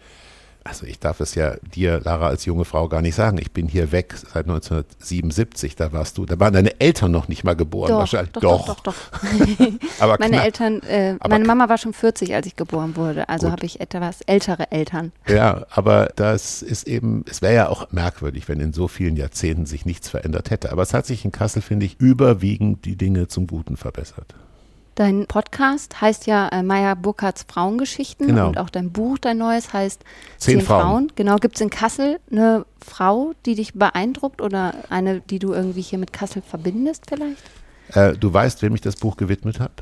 Also 0.68 0.86
ich 0.86 1.00
darf 1.00 1.22
es 1.22 1.36
ja 1.36 1.56
dir, 1.74 2.02
Lara, 2.04 2.28
als 2.28 2.46
junge 2.46 2.66
Frau 2.66 2.90
gar 2.90 3.02
nicht 3.02 3.16
sagen. 3.16 3.38
Ich 3.38 3.52
bin 3.52 3.68
hier 3.68 3.92
weg 3.92 4.14
seit 4.18 4.46
1977. 4.46 5.76
Da 5.76 5.94
warst 5.94 6.18
du, 6.18 6.26
da 6.26 6.40
waren 6.40 6.54
deine 6.54 6.80
Eltern 6.82 7.12
noch 7.12 7.28
nicht 7.28 7.44
mal 7.44 7.56
geboren 7.56 7.90
Doch, 7.90 8.00
wahrscheinlich. 8.00 8.34
doch, 8.34 8.42
doch, 8.42 8.66
doch, 8.66 8.80
doch. 8.82 8.96
Aber 10.00 10.18
Meine 10.20 10.34
knapp. 10.34 10.46
Eltern, 10.46 10.82
äh, 10.84 11.16
Aber 11.20 11.30
meine 11.36 11.46
Mama 11.46 11.70
war 11.70 11.78
schon 11.78 11.94
40, 11.94 12.36
als 12.36 12.48
ich 12.48 12.56
geboren 12.56 12.96
wurde. 12.96 13.30
Also 13.30 13.52
habe 13.52 13.66
ich 13.66 13.80
etwas 13.80 14.22
ältere 14.22 14.72
Eltern. 14.72 15.12
Ja, 15.28 15.66
aber 15.70 16.12
das 16.16 16.62
ist 16.62 16.88
eben, 16.88 17.24
es 17.30 17.42
wäre 17.42 17.54
ja 17.54 17.70
auch 17.70 17.92
merkwürdig, 17.92 18.48
wenn 18.50 18.60
in 18.60 18.74
so 18.74 18.88
vielen 18.88 19.16
Jahrzehnten 19.16 19.66
sich 19.66 19.86
nichts 19.86 20.10
verändert 20.10 20.50
hätte. 20.50 20.72
Aber 20.72 20.82
es 20.82 20.94
hat 20.94 21.06
sich 21.06 21.24
in 21.24 21.32
Kassel, 21.32 21.62
finde 21.62 21.86
ich, 21.86 22.00
überwiegend 22.00 22.86
die 22.86 22.96
Dinge 22.96 23.28
zum 23.28 23.48
Guten 23.48 23.78
verbessert. 23.78 24.36
Dein 24.98 25.28
Podcast 25.28 26.02
heißt 26.02 26.26
ja 26.26 26.48
äh, 26.50 26.64
Maya 26.64 26.96
Burkhardts 26.96 27.46
Frauengeschichten 27.48 28.26
Genau. 28.26 28.48
und 28.48 28.58
auch 28.58 28.72
dein 28.72 28.92
Buch, 28.92 29.20
dein 29.20 29.38
neues, 29.38 29.72
heißt 29.72 30.04
Zehn 30.40 30.60
Frauen. 30.62 31.12
Genau, 31.16 31.36
gibt 31.36 31.54
es 31.54 31.62
in 31.62 31.70
Kassel 31.70 32.20
eine 32.32 32.66
Frau, 32.84 33.34
die 33.46 33.54
dich 33.54 33.76
beeindruckt 33.76 34.42
oder 34.42 34.74
eine, 34.90 35.20
die 35.22 35.38
du 35.38 35.54
irgendwie 35.54 35.82
hier 35.82 36.00
mit 36.00 36.14
Kassel 36.14 36.42
verbindest 36.42 37.04
vielleicht? 37.08 37.44
Äh, 37.94 38.18
du 38.18 38.34
weißt, 38.34 38.64
wem 38.64 38.74
ich 38.74 38.82
das 38.82 38.96
Buch 38.96 39.18
gewidmet 39.18 39.60
habe? 39.60 39.74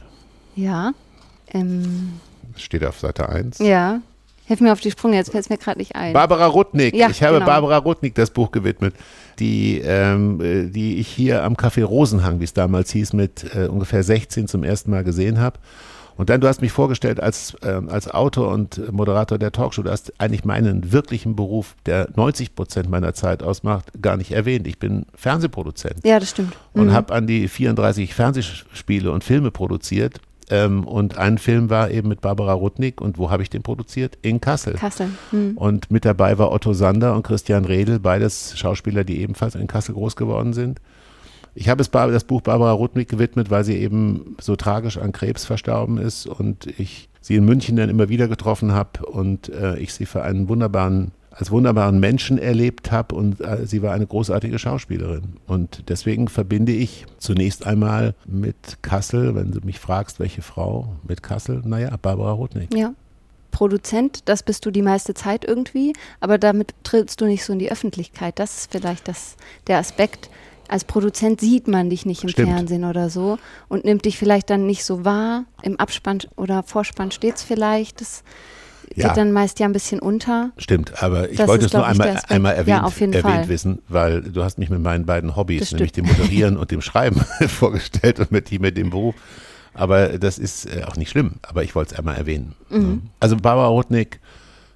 Ja. 0.54 0.92
Ähm, 1.48 2.20
Steht 2.58 2.84
auf 2.84 3.00
Seite 3.00 3.30
1. 3.30 3.60
ja. 3.60 4.02
Hilf 4.48 4.62
mir 4.62 4.72
auf 4.72 4.80
die 4.80 4.92
Sprünge, 4.92 5.16
jetzt 5.16 5.32
fällt 5.32 5.44
es 5.44 5.50
mir 5.50 5.58
gerade 5.58 5.80
nicht 5.80 5.96
ein. 5.96 6.14
Barbara 6.14 6.46
Rudnick. 6.46 6.96
Ja, 6.96 7.10
ich 7.10 7.24
habe 7.24 7.36
genau. 7.36 7.46
Barbara 7.48 7.78
Rudnick 7.78 8.14
das 8.16 8.30
Buch 8.30 8.52
gewidmet, 8.52 8.94
die, 9.40 9.80
ähm, 9.84 10.40
äh, 10.42 10.66
die 10.70 10.98
ich 10.98 11.08
hier 11.08 11.44
am 11.44 11.56
Café 11.56 11.84
Rosenhang, 11.84 12.40
wie 12.40 12.44
es 12.44 12.54
damals 12.54 12.92
hieß, 12.92 13.14
mit 13.14 13.46
äh, 13.56 13.68
ungefähr 13.68 14.04
16 14.04 14.48
zum 14.48 14.64
ersten 14.64 14.92
Mal 14.92 15.04
gesehen 15.04 15.40
habe. 15.40 15.60
Und 16.18 16.30
dann, 16.30 16.40
du 16.40 16.48
hast 16.48 16.62
mich 16.62 16.72
vorgestellt 16.72 17.20
als, 17.20 17.58
ähm, 17.62 17.90
als 17.90 18.08
Autor 18.10 18.54
und 18.54 18.90
Moderator 18.94 19.38
der 19.38 19.52
Talkshow. 19.52 19.82
Du 19.84 19.92
hast 19.92 20.14
eigentlich 20.18 20.46
meinen 20.46 20.94
wirklichen 20.94 21.36
Beruf, 21.36 21.76
der 21.86 22.08
90 22.16 22.56
Prozent 22.56 22.90
meiner 22.90 23.14
Zeit 23.14 23.44
ausmacht, 23.44 23.92
gar 24.02 24.16
nicht 24.16 24.32
erwähnt. 24.32 24.66
Ich 24.66 24.80
bin 24.80 25.08
Fernsehproduzent 25.16 26.06
ja, 26.06 26.18
das 26.20 26.30
stimmt. 26.30 26.56
und 26.72 26.86
Mhm. 26.88 26.94
habe 26.94 27.14
an 27.14 27.28
die 27.28 27.50
34 27.50 28.14
Fernsehspiele 28.14 29.12
und 29.12 29.26
Filme 29.26 29.52
produziert. 29.52 30.22
Ähm, 30.50 30.84
und 30.84 31.18
ein 31.18 31.38
Film 31.38 31.70
war 31.70 31.90
eben 31.90 32.10
mit 32.10 32.22
Barbara 32.22 32.54
Rudnick. 32.54 33.02
Und 33.02 33.18
wo 33.18 33.32
habe 33.32 33.44
ich 33.44 33.50
den 33.50 33.64
produziert? 33.64 34.18
In 34.22 34.42
Kassel. 34.42 34.74
Kassel. 34.74 35.10
Hm. 35.32 35.58
Und 35.58 35.92
mit 35.92 36.06
dabei 36.06 36.38
war 36.38 36.52
Otto 36.52 36.74
Sander 36.74 37.16
und 37.16 37.24
Christian 37.24 37.66
Redl, 37.66 38.00
beides 38.00 38.58
Schauspieler, 38.58 39.04
die 39.04 39.22
ebenfalls 39.22 39.56
in 39.56 39.68
Kassel 39.68 39.96
groß 39.96 40.16
geworden 40.16 40.54
sind. 40.54 40.80
Ich 41.58 41.70
habe 41.70 41.82
es 41.82 41.90
das 41.90 42.26
Buch 42.26 42.42
Barbara 42.42 42.74
Rudnick 42.74 43.08
gewidmet, 43.08 43.50
weil 43.50 43.64
sie 43.64 43.78
eben 43.78 44.36
so 44.42 44.58
tragisch 44.58 44.98
an 44.98 45.14
Krebs 45.14 45.46
verstorben 45.46 45.98
ist 45.98 46.28
und 46.28 46.68
ich 46.78 47.08
sie 47.22 47.38
in 47.38 47.46
München 47.46 47.78
dann 47.78 47.90
immer 47.90 48.10
wieder 48.10 48.28
getroffen 48.28 48.74
habe 48.74 49.06
und 49.06 49.50
äh, 49.50 49.78
ich 49.80 49.94
sie 49.94 50.06
für 50.06 50.22
einen 50.22 50.50
wunderbaren 50.50 51.12
als 51.38 51.52
wunderbaren 51.52 52.00
Menschen 52.00 52.38
erlebt 52.38 52.92
habe 52.92 53.14
und 53.14 53.42
äh, 53.42 53.66
sie 53.66 53.82
war 53.82 53.94
eine 53.94 54.08
großartige 54.08 54.58
Schauspielerin. 54.58 55.36
Und 55.48 55.90
deswegen 55.90 56.30
verbinde 56.30 56.72
ich 56.72 57.06
zunächst 57.18 57.66
einmal 57.66 58.16
mit 58.26 58.82
Kassel, 58.82 59.36
wenn 59.36 59.52
du 59.52 59.60
mich 59.66 59.80
fragst, 59.80 60.20
welche 60.20 60.42
Frau, 60.42 60.96
mit 61.08 61.22
Kassel, 61.22 61.62
naja, 61.66 61.96
Barbara 62.02 62.32
Rudnick. 62.32 62.74
Ja. 62.74 62.94
Produzent, 63.52 64.28
das 64.28 64.44
bist 64.44 64.66
du 64.66 64.72
die 64.72 64.82
meiste 64.82 65.14
Zeit 65.14 65.46
irgendwie, 65.46 65.94
aber 66.20 66.38
damit 66.38 66.74
trittst 66.84 67.22
du 67.22 67.26
nicht 67.26 67.46
so 67.46 67.54
in 67.54 67.60
die 67.60 67.72
Öffentlichkeit. 67.72 68.38
Das 68.38 68.58
ist 68.58 68.72
vielleicht 68.72 69.08
das, 69.08 69.38
der 69.68 69.78
Aspekt. 69.78 70.30
Als 70.68 70.84
Produzent 70.84 71.40
sieht 71.40 71.68
man 71.68 71.90
dich 71.90 72.06
nicht 72.06 72.24
im 72.24 72.30
Stimmt. 72.30 72.50
Fernsehen 72.50 72.84
oder 72.84 73.10
so 73.10 73.38
und 73.70 73.86
nimmt 73.86 74.06
dich 74.06 74.18
vielleicht 74.18 74.50
dann 74.50 74.66
nicht 74.66 74.84
so 74.84 75.06
wahr. 75.06 75.46
Im 75.62 75.80
Abspann 75.80 76.20
oder 76.36 76.64
Vorspann 76.64 77.12
steht 77.12 77.36
es 77.36 77.44
vielleicht. 77.44 78.02
Das 78.02 78.24
Ja. 78.96 79.08
geht 79.10 79.18
dann 79.18 79.32
meist 79.32 79.60
ja 79.60 79.66
ein 79.66 79.74
bisschen 79.74 80.00
unter. 80.00 80.52
Stimmt, 80.58 81.02
aber 81.02 81.30
ich 81.30 81.38
Das 81.38 81.48
wollte 81.48 81.66
es 81.66 81.74
nur 81.74 81.86
einmal, 81.86 82.22
einmal 82.30 82.54
Ja, 82.54 82.58
erwähnt, 82.60 82.84
auf 82.84 83.00
jeden 83.00 83.14
erwähnt 83.14 83.50
wissen, 83.50 83.80
weil 83.88 84.22
du 84.22 84.44
hast 84.44 84.58
mich 84.58 84.70
mit 84.70 84.82
meinen 84.82 85.06
beiden 85.06 85.36
Hobbys, 85.36 85.72
nämlich 85.72 85.92
dem 85.92 86.06
Moderieren 86.06 86.58
und 86.58 86.72
dem 86.72 86.82
Schreiben 86.82 87.20
vorgestellt 87.48 88.20
und 88.20 88.32
mit, 88.32 88.52
mit 88.60 88.78
dem 88.78 88.90
Beruf. 88.90 89.16
Aber 89.74 90.18
das 90.18 90.38
ist 90.38 90.66
äh, 90.66 90.84
auch 90.86 90.96
nicht 90.96 91.10
schlimm, 91.10 91.34
aber 91.42 91.64
ich 91.64 91.76
wollte 91.76 91.94
es 91.94 92.00
einmal 92.00 92.16
erwähnen. 92.16 92.56
Mhm. 92.70 93.04
Also 93.20 93.36
Barbara 93.36 93.68
Rudnick, 93.68 94.20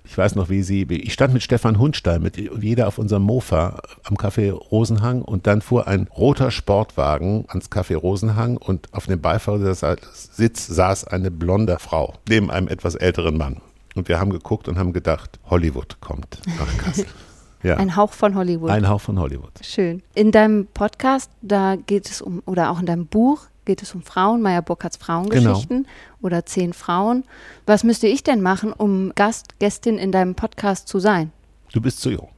ich 0.03 0.17
weiß 0.17 0.35
noch, 0.35 0.49
wie 0.49 0.63
sie, 0.63 0.83
ich 0.89 1.13
stand 1.13 1.33
mit 1.33 1.43
Stefan 1.43 1.77
Hundstein, 1.77 2.21
mit 2.21 2.35
jeder 2.37 2.87
auf 2.87 2.97
unserem 2.97 3.23
Mofa 3.23 3.81
am 4.03 4.15
Café 4.15 4.51
Rosenhang 4.51 5.21
und 5.21 5.45
dann 5.45 5.61
fuhr 5.61 5.87
ein 5.87 6.07
roter 6.07 6.51
Sportwagen 6.51 7.45
ans 7.47 7.71
Café 7.71 7.95
Rosenhang 7.95 8.57
und 8.57 8.91
auf 8.91 9.05
dem 9.05 9.21
Beifahrersitz 9.21 10.67
saß 10.67 11.05
eine 11.05 11.31
blonde 11.31 11.77
Frau 11.79 12.15
neben 12.27 12.49
einem 12.49 12.67
etwas 12.67 12.95
älteren 12.95 13.37
Mann. 13.37 13.61
Und 13.95 14.07
wir 14.07 14.19
haben 14.19 14.29
geguckt 14.29 14.67
und 14.67 14.77
haben 14.77 14.93
gedacht, 14.93 15.39
Hollywood 15.49 15.99
kommt 16.01 16.39
nach 16.57 16.77
Kassel. 16.77 17.05
Ja, 17.61 17.75
Ein 17.75 17.97
Hauch 17.97 18.13
von 18.13 18.35
Hollywood. 18.35 18.69
ein 18.69 18.87
Hauch 18.87 19.01
von 19.01 19.19
Hollywood. 19.19 19.51
Schön. 19.61 20.01
In 20.15 20.31
deinem 20.31 20.67
Podcast, 20.67 21.29
da 21.41 21.75
geht 21.75 22.09
es 22.09 22.21
um, 22.21 22.41
oder 22.45 22.71
auch 22.71 22.79
in 22.79 22.85
deinem 22.85 23.05
Buch, 23.05 23.47
geht 23.65 23.81
es 23.81 23.93
um 23.93 24.01
Frauen, 24.01 24.41
Meyer 24.41 24.61
Burkhardts 24.61 24.95
Frauengeschichten 24.95 25.85
oder 26.21 26.45
zehn 26.45 26.71
Frauen. 26.71 27.25
Was 27.65 27.83
müsste 27.83 28.07
ich 28.07 28.23
denn 28.23 28.41
machen, 28.41 28.71
um 28.71 29.11
Gast, 29.13 29.59
Gästin 29.59 29.97
in 29.97 30.13
deinem 30.13 30.35
Podcast 30.35 30.87
zu 30.87 30.99
sein? 30.99 31.33
Du 31.73 31.81
bist 31.81 31.99
zu 31.99 32.11
jung. 32.11 32.29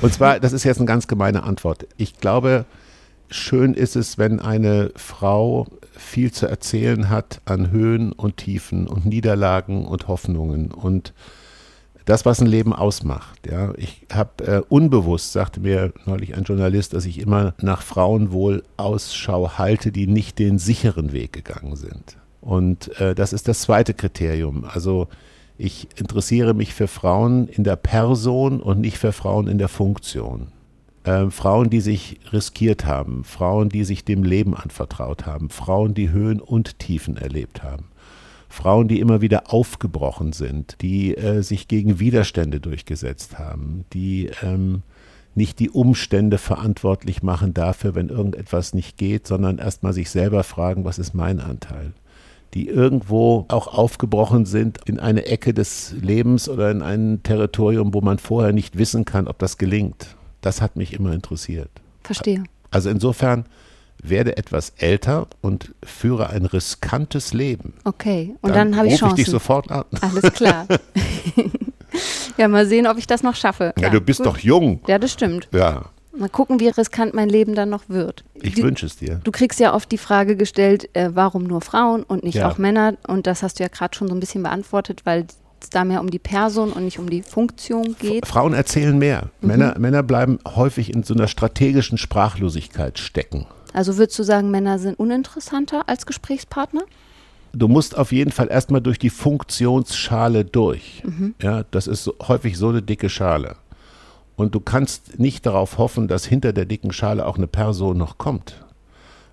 Und 0.00 0.14
zwar, 0.14 0.40
das 0.40 0.54
ist 0.54 0.64
jetzt 0.64 0.78
eine 0.78 0.86
ganz 0.86 1.06
gemeine 1.08 1.42
Antwort. 1.42 1.86
Ich 1.98 2.18
glaube, 2.18 2.64
schön 3.28 3.74
ist 3.74 3.96
es, 3.96 4.18
wenn 4.18 4.40
eine 4.40 4.90
Frau 4.96 5.66
viel 5.92 6.32
zu 6.32 6.46
erzählen 6.46 7.08
hat 7.08 7.40
an 7.44 7.70
Höhen 7.70 8.12
und 8.12 8.36
Tiefen 8.38 8.86
und 8.86 9.06
Niederlagen 9.06 9.86
und 9.86 10.08
Hoffnungen 10.08 10.70
und 10.70 11.12
das, 12.04 12.26
was 12.26 12.40
ein 12.40 12.46
Leben 12.46 12.72
ausmacht. 12.72 13.46
Ja, 13.50 13.72
ich 13.76 14.06
habe 14.12 14.44
äh, 14.44 14.62
unbewusst, 14.68 15.32
sagte 15.32 15.60
mir 15.60 15.92
neulich 16.04 16.36
ein 16.36 16.44
Journalist, 16.44 16.92
dass 16.92 17.06
ich 17.06 17.18
immer 17.18 17.54
nach 17.60 17.82
Frauen 17.82 18.30
wohl 18.30 18.62
Ausschau 18.76 19.52
halte, 19.56 19.90
die 19.90 20.06
nicht 20.06 20.38
den 20.38 20.58
sicheren 20.58 21.12
Weg 21.12 21.32
gegangen 21.32 21.76
sind. 21.76 22.18
Und 22.40 23.00
äh, 23.00 23.14
das 23.14 23.32
ist 23.32 23.48
das 23.48 23.62
zweite 23.62 23.94
Kriterium. 23.94 24.66
Also 24.66 25.08
ich 25.56 25.88
interessiere 25.96 26.52
mich 26.52 26.74
für 26.74 26.88
Frauen 26.88 27.48
in 27.48 27.64
der 27.64 27.76
Person 27.76 28.60
und 28.60 28.80
nicht 28.80 28.98
für 28.98 29.12
Frauen 29.12 29.46
in 29.46 29.56
der 29.56 29.68
Funktion. 29.68 30.48
Ähm, 31.04 31.30
Frauen, 31.30 31.68
die 31.68 31.80
sich 31.80 32.18
riskiert 32.32 32.86
haben, 32.86 33.24
Frauen, 33.24 33.68
die 33.68 33.84
sich 33.84 34.04
dem 34.04 34.22
Leben 34.24 34.54
anvertraut 34.54 35.26
haben, 35.26 35.50
Frauen, 35.50 35.92
die 35.92 36.10
Höhen 36.10 36.40
und 36.40 36.78
Tiefen 36.78 37.16
erlebt 37.16 37.62
haben. 37.62 37.86
Frauen, 38.48 38.88
die 38.88 39.00
immer 39.00 39.20
wieder 39.20 39.52
aufgebrochen 39.52 40.32
sind, 40.32 40.76
die 40.80 41.16
äh, 41.16 41.42
sich 41.42 41.68
gegen 41.68 41.98
Widerstände 41.98 42.60
durchgesetzt 42.60 43.38
haben, 43.38 43.84
die 43.92 44.30
ähm, 44.42 44.82
nicht 45.34 45.58
die 45.58 45.70
Umstände 45.70 46.38
verantwortlich 46.38 47.22
machen 47.22 47.52
dafür, 47.52 47.94
wenn 47.94 48.08
irgendetwas 48.08 48.72
nicht 48.72 48.96
geht, 48.96 49.26
sondern 49.26 49.58
erstmal 49.58 49.92
sich 49.92 50.08
selber 50.08 50.44
fragen, 50.44 50.84
was 50.84 50.98
ist 50.98 51.14
mein 51.14 51.40
Anteil? 51.40 51.92
Die 52.54 52.68
irgendwo 52.68 53.44
auch 53.48 53.66
aufgebrochen 53.66 54.46
sind 54.46 54.78
in 54.86 55.00
eine 55.00 55.26
Ecke 55.26 55.52
des 55.52 55.92
Lebens 56.00 56.48
oder 56.48 56.70
in 56.70 56.82
ein 56.82 57.24
Territorium, 57.24 57.92
wo 57.92 58.00
man 58.00 58.18
vorher 58.18 58.52
nicht 58.52 58.78
wissen 58.78 59.04
kann, 59.04 59.26
ob 59.26 59.40
das 59.40 59.58
gelingt. 59.58 60.16
Das 60.44 60.60
hat 60.60 60.76
mich 60.76 60.92
immer 60.92 61.12
interessiert. 61.12 61.70
Verstehe. 62.02 62.44
Also 62.70 62.90
insofern 62.90 63.46
werde 64.02 64.36
etwas 64.36 64.74
älter 64.76 65.26
und 65.40 65.74
führe 65.82 66.28
ein 66.28 66.44
riskantes 66.44 67.32
Leben. 67.32 67.72
Okay. 67.84 68.34
Und 68.42 68.54
dann, 68.54 68.76
habe 68.76 68.88
ich 68.88 69.02
rufe 69.02 69.06
ich 69.12 69.14
dich 69.14 69.24
Chancen. 69.24 69.30
sofort 69.32 69.70
an. 69.70 69.84
Alles 70.02 70.32
klar. 70.34 70.66
ja, 72.36 72.48
mal 72.48 72.66
sehen, 72.66 72.86
ob 72.86 72.98
ich 72.98 73.06
das 73.06 73.22
noch 73.22 73.36
schaffe. 73.36 73.72
Ja, 73.78 73.88
du 73.88 74.02
bist 74.02 74.18
gut. 74.18 74.26
doch 74.26 74.38
jung. 74.38 74.80
Ja, 74.86 74.98
das 74.98 75.12
stimmt. 75.12 75.48
Ja, 75.52 75.86
Mal 76.16 76.28
gucken, 76.28 76.60
wie 76.60 76.68
riskant 76.68 77.12
mein 77.12 77.28
Leben 77.28 77.56
dann 77.56 77.70
noch 77.70 77.88
wird. 77.88 78.22
ich 78.34 78.62
wünsche 78.62 78.86
es 78.86 78.96
dir. 78.96 79.20
Du 79.24 79.32
kriegst 79.32 79.58
ja 79.58 79.74
oft 79.74 79.90
die 79.90 79.98
Frage 79.98 80.36
gestellt, 80.36 80.88
äh, 80.92 81.10
warum 81.12 81.42
nur 81.42 81.60
Frauen 81.60 82.04
und 82.04 82.22
nicht 82.22 82.36
Ja. 82.36 82.48
auch 82.48 82.56
Männer? 82.58 82.94
Und 83.08 83.26
das 83.26 83.42
hast 83.42 83.58
du 83.58 83.64
ja 83.64 83.68
gerade 83.68 83.96
schon 83.96 84.06
so 84.06 84.14
ein 84.14 84.20
bisschen 84.20 84.44
beantwortet, 84.44 85.00
weil 85.04 85.26
es 85.64 85.70
da 85.70 85.84
mehr 85.84 86.00
um 86.00 86.10
die 86.10 86.18
Person 86.18 86.72
und 86.72 86.84
nicht 86.84 86.98
um 86.98 87.10
die 87.10 87.22
Funktion 87.22 87.96
geht. 87.98 88.26
Frauen 88.26 88.54
erzählen 88.54 88.96
mehr. 88.96 89.30
Mhm. 89.40 89.48
Männer, 89.48 89.78
Männer 89.78 90.02
bleiben 90.02 90.38
häufig 90.46 90.92
in 90.92 91.02
so 91.02 91.14
einer 91.14 91.28
strategischen 91.28 91.98
Sprachlosigkeit 91.98 92.98
stecken. 92.98 93.46
Also 93.72 93.96
würdest 93.98 94.18
du 94.18 94.22
sagen, 94.22 94.50
Männer 94.50 94.78
sind 94.78 94.98
uninteressanter 94.98 95.88
als 95.88 96.06
Gesprächspartner? 96.06 96.82
Du 97.52 97.68
musst 97.68 97.96
auf 97.96 98.12
jeden 98.12 98.32
Fall 98.32 98.48
erstmal 98.50 98.80
durch 98.80 98.98
die 98.98 99.10
Funktionsschale 99.10 100.44
durch. 100.44 101.02
Mhm. 101.04 101.34
Ja, 101.40 101.64
das 101.70 101.86
ist 101.86 102.04
so, 102.04 102.14
häufig 102.26 102.56
so 102.56 102.68
eine 102.68 102.82
dicke 102.82 103.08
Schale. 103.08 103.56
Und 104.36 104.54
du 104.54 104.60
kannst 104.60 105.18
nicht 105.18 105.46
darauf 105.46 105.78
hoffen, 105.78 106.08
dass 106.08 106.24
hinter 106.24 106.52
der 106.52 106.64
dicken 106.64 106.92
Schale 106.92 107.26
auch 107.26 107.36
eine 107.36 107.46
Person 107.46 107.96
noch 107.96 108.18
kommt. 108.18 108.64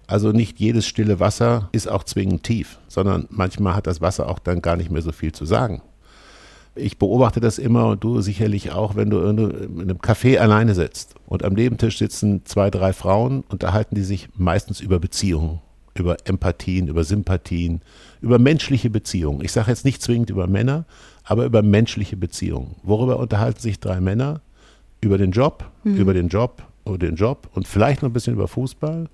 Also 0.05 0.31
nicht 0.31 0.59
jedes 0.59 0.85
stille 0.85 1.19
Wasser 1.19 1.69
ist 1.71 1.89
auch 1.89 2.03
zwingend 2.03 2.43
tief, 2.43 2.79
sondern 2.87 3.27
manchmal 3.29 3.75
hat 3.75 3.87
das 3.87 4.01
Wasser 4.01 4.27
auch 4.27 4.39
dann 4.39 4.61
gar 4.61 4.75
nicht 4.75 4.91
mehr 4.91 5.01
so 5.01 5.11
viel 5.11 5.31
zu 5.31 5.45
sagen. 5.45 5.81
Ich 6.75 6.97
beobachte 6.97 7.41
das 7.41 7.57
immer 7.57 7.87
und 7.87 8.03
du 8.03 8.21
sicherlich 8.21 8.71
auch, 8.71 8.95
wenn 8.95 9.09
du 9.09 9.19
in 9.19 9.81
einem 9.81 9.97
Café 9.97 10.37
alleine 10.37 10.73
sitzt 10.73 11.15
und 11.25 11.43
am 11.43 11.53
Nebentisch 11.53 11.97
sitzen 11.97 12.45
zwei, 12.45 12.69
drei 12.69 12.93
Frauen, 12.93 13.43
unterhalten 13.49 13.95
die 13.95 14.03
sich 14.03 14.29
meistens 14.35 14.79
über 14.79 14.97
Beziehungen, 14.99 15.59
über 15.95 16.15
Empathien, 16.23 16.87
über 16.87 17.03
Sympathien, 17.03 17.81
über 18.21 18.39
menschliche 18.39 18.89
Beziehungen. 18.89 19.43
Ich 19.43 19.51
sage 19.51 19.69
jetzt 19.69 19.83
nicht 19.83 20.01
zwingend 20.01 20.29
über 20.29 20.47
Männer, 20.47 20.85
aber 21.25 21.45
über 21.45 21.61
menschliche 21.61 22.15
Beziehungen. 22.15 22.75
Worüber 22.83 23.19
unterhalten 23.19 23.59
sich 23.59 23.79
drei 23.79 23.99
Männer? 23.99 24.41
Über 25.03 25.17
den 25.17 25.31
Job, 25.31 25.65
über 25.83 26.13
den 26.13 26.27
Job, 26.27 26.61
über 26.85 26.99
den 26.99 27.15
Job 27.15 27.49
und 27.55 27.67
vielleicht 27.67 28.03
noch 28.03 28.09
ein 28.09 28.13
bisschen 28.13 28.33
über 28.33 28.47
Fußball. 28.47 29.09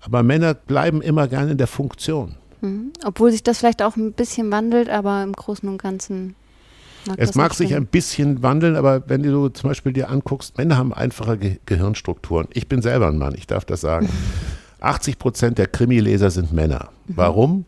Aber 0.00 0.22
Männer 0.22 0.54
bleiben 0.54 1.00
immer 1.00 1.28
gerne 1.28 1.52
in 1.52 1.58
der 1.58 1.68
Funktion. 1.68 2.34
Mhm. 2.60 2.92
Obwohl 3.04 3.30
sich 3.30 3.42
das 3.42 3.58
vielleicht 3.58 3.82
auch 3.82 3.96
ein 3.96 4.12
bisschen 4.12 4.50
wandelt, 4.50 4.88
aber 4.88 5.22
im 5.22 5.32
Großen 5.32 5.68
und 5.68 5.78
Ganzen. 5.78 6.34
Mag 7.06 7.18
Es 7.18 7.34
mag 7.34 7.54
sich 7.54 7.74
ein 7.74 7.86
bisschen 7.86 8.42
wandeln, 8.42 8.76
aber 8.76 9.08
wenn 9.08 9.22
du 9.22 9.48
zum 9.48 9.70
Beispiel 9.70 9.92
dir 9.92 10.10
anguckst, 10.10 10.58
Männer 10.58 10.76
haben 10.76 10.92
einfache 10.92 11.38
Ge 11.38 11.56
Gehirnstrukturen. 11.66 12.48
Ich 12.52 12.68
bin 12.68 12.82
selber 12.82 13.08
ein 13.08 13.18
Mann, 13.18 13.34
ich 13.34 13.46
darf 13.46 13.64
das 13.64 13.80
sagen. 13.80 14.08
80 14.80 15.18
Prozent 15.18 15.58
der 15.58 15.66
Krimileser 15.66 16.30
sind 16.30 16.52
Männer. 16.52 16.88
Warum? 17.06 17.66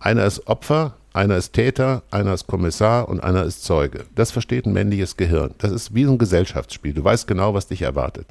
Einer 0.00 0.24
ist 0.24 0.46
Opfer, 0.46 0.96
einer 1.12 1.36
ist 1.36 1.52
Täter, 1.52 2.02
einer 2.10 2.34
ist 2.34 2.46
Kommissar 2.46 3.08
und 3.08 3.22
einer 3.22 3.44
ist 3.44 3.64
Zeuge. 3.64 4.04
Das 4.14 4.30
versteht 4.30 4.66
ein 4.66 4.72
männliches 4.72 5.16
Gehirn. 5.16 5.54
Das 5.58 5.72
ist 5.72 5.94
wie 5.94 6.04
so 6.04 6.12
ein 6.12 6.18
Gesellschaftsspiel. 6.18 6.92
Du 6.92 7.02
weißt 7.02 7.26
genau, 7.26 7.54
was 7.54 7.68
dich 7.68 7.82
erwartet. 7.82 8.26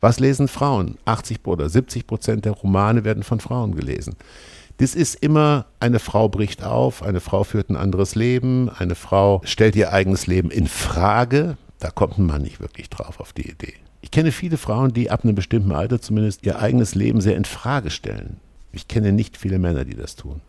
Was 0.00 0.20
lesen 0.20 0.48
Frauen? 0.48 0.98
80 1.04 1.40
oder 1.44 1.68
70 1.68 2.06
Prozent 2.06 2.44
der 2.44 2.52
Romane 2.52 3.04
werden 3.04 3.22
von 3.22 3.40
Frauen 3.40 3.74
gelesen. 3.74 4.16
Das 4.78 4.94
ist 4.94 5.14
immer, 5.16 5.66
eine 5.78 6.00
Frau 6.00 6.28
bricht 6.28 6.64
auf, 6.64 7.02
eine 7.02 7.20
Frau 7.20 7.44
führt 7.44 7.70
ein 7.70 7.76
anderes 7.76 8.16
Leben, 8.16 8.70
eine 8.70 8.96
Frau 8.96 9.40
stellt 9.44 9.76
ihr 9.76 9.92
eigenes 9.92 10.26
Leben 10.26 10.50
in 10.50 10.66
Frage. 10.66 11.56
Da 11.78 11.90
kommt 11.90 12.18
ein 12.18 12.26
Mann 12.26 12.42
nicht 12.42 12.60
wirklich 12.60 12.90
drauf 12.90 13.20
auf 13.20 13.32
die 13.32 13.48
Idee. 13.48 13.74
Ich 14.00 14.10
kenne 14.10 14.32
viele 14.32 14.56
Frauen, 14.56 14.92
die 14.92 15.10
ab 15.10 15.24
einem 15.24 15.34
bestimmten 15.34 15.72
Alter 15.72 16.00
zumindest 16.00 16.44
ihr 16.44 16.58
eigenes 16.58 16.94
Leben 16.94 17.20
sehr 17.20 17.36
in 17.36 17.44
Frage 17.44 17.90
stellen. 17.90 18.40
Ich 18.72 18.88
kenne 18.88 19.12
nicht 19.12 19.36
viele 19.36 19.58
Männer, 19.58 19.84
die 19.84 19.94
das 19.94 20.16
tun. 20.16 20.40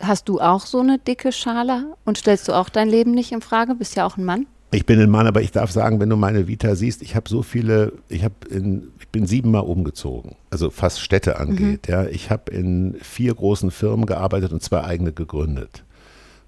Hast 0.00 0.28
du 0.28 0.40
auch 0.40 0.66
so 0.66 0.80
eine 0.80 0.98
dicke 0.98 1.30
Schale 1.30 1.94
und 2.04 2.18
stellst 2.18 2.48
du 2.48 2.52
auch 2.52 2.68
dein 2.68 2.88
Leben 2.88 3.12
nicht 3.12 3.30
in 3.30 3.40
Frage? 3.40 3.76
Bist 3.76 3.94
ja 3.94 4.04
auch 4.04 4.16
ein 4.16 4.24
Mann. 4.24 4.46
Ich 4.74 4.86
bin 4.86 4.98
ein 4.98 5.10
Mann, 5.10 5.26
aber 5.26 5.42
ich 5.42 5.50
darf 5.50 5.70
sagen, 5.70 6.00
wenn 6.00 6.08
du 6.08 6.16
meine 6.16 6.48
Vita 6.48 6.74
siehst, 6.74 7.02
ich 7.02 7.14
habe 7.14 7.28
so 7.28 7.42
viele, 7.42 7.92
ich 8.08 8.24
habe 8.24 8.34
in, 8.48 8.88
ich 8.98 9.08
bin 9.08 9.26
siebenmal 9.26 9.62
umgezogen, 9.62 10.36
also 10.50 10.72
was 10.80 10.98
Städte 10.98 11.38
angeht. 11.38 11.88
Ja, 11.88 12.06
ich 12.06 12.30
habe 12.30 12.50
in 12.50 12.96
vier 13.02 13.34
großen 13.34 13.70
Firmen 13.70 14.06
gearbeitet 14.06 14.50
und 14.50 14.62
zwei 14.62 14.82
eigene 14.82 15.12
gegründet. 15.12 15.84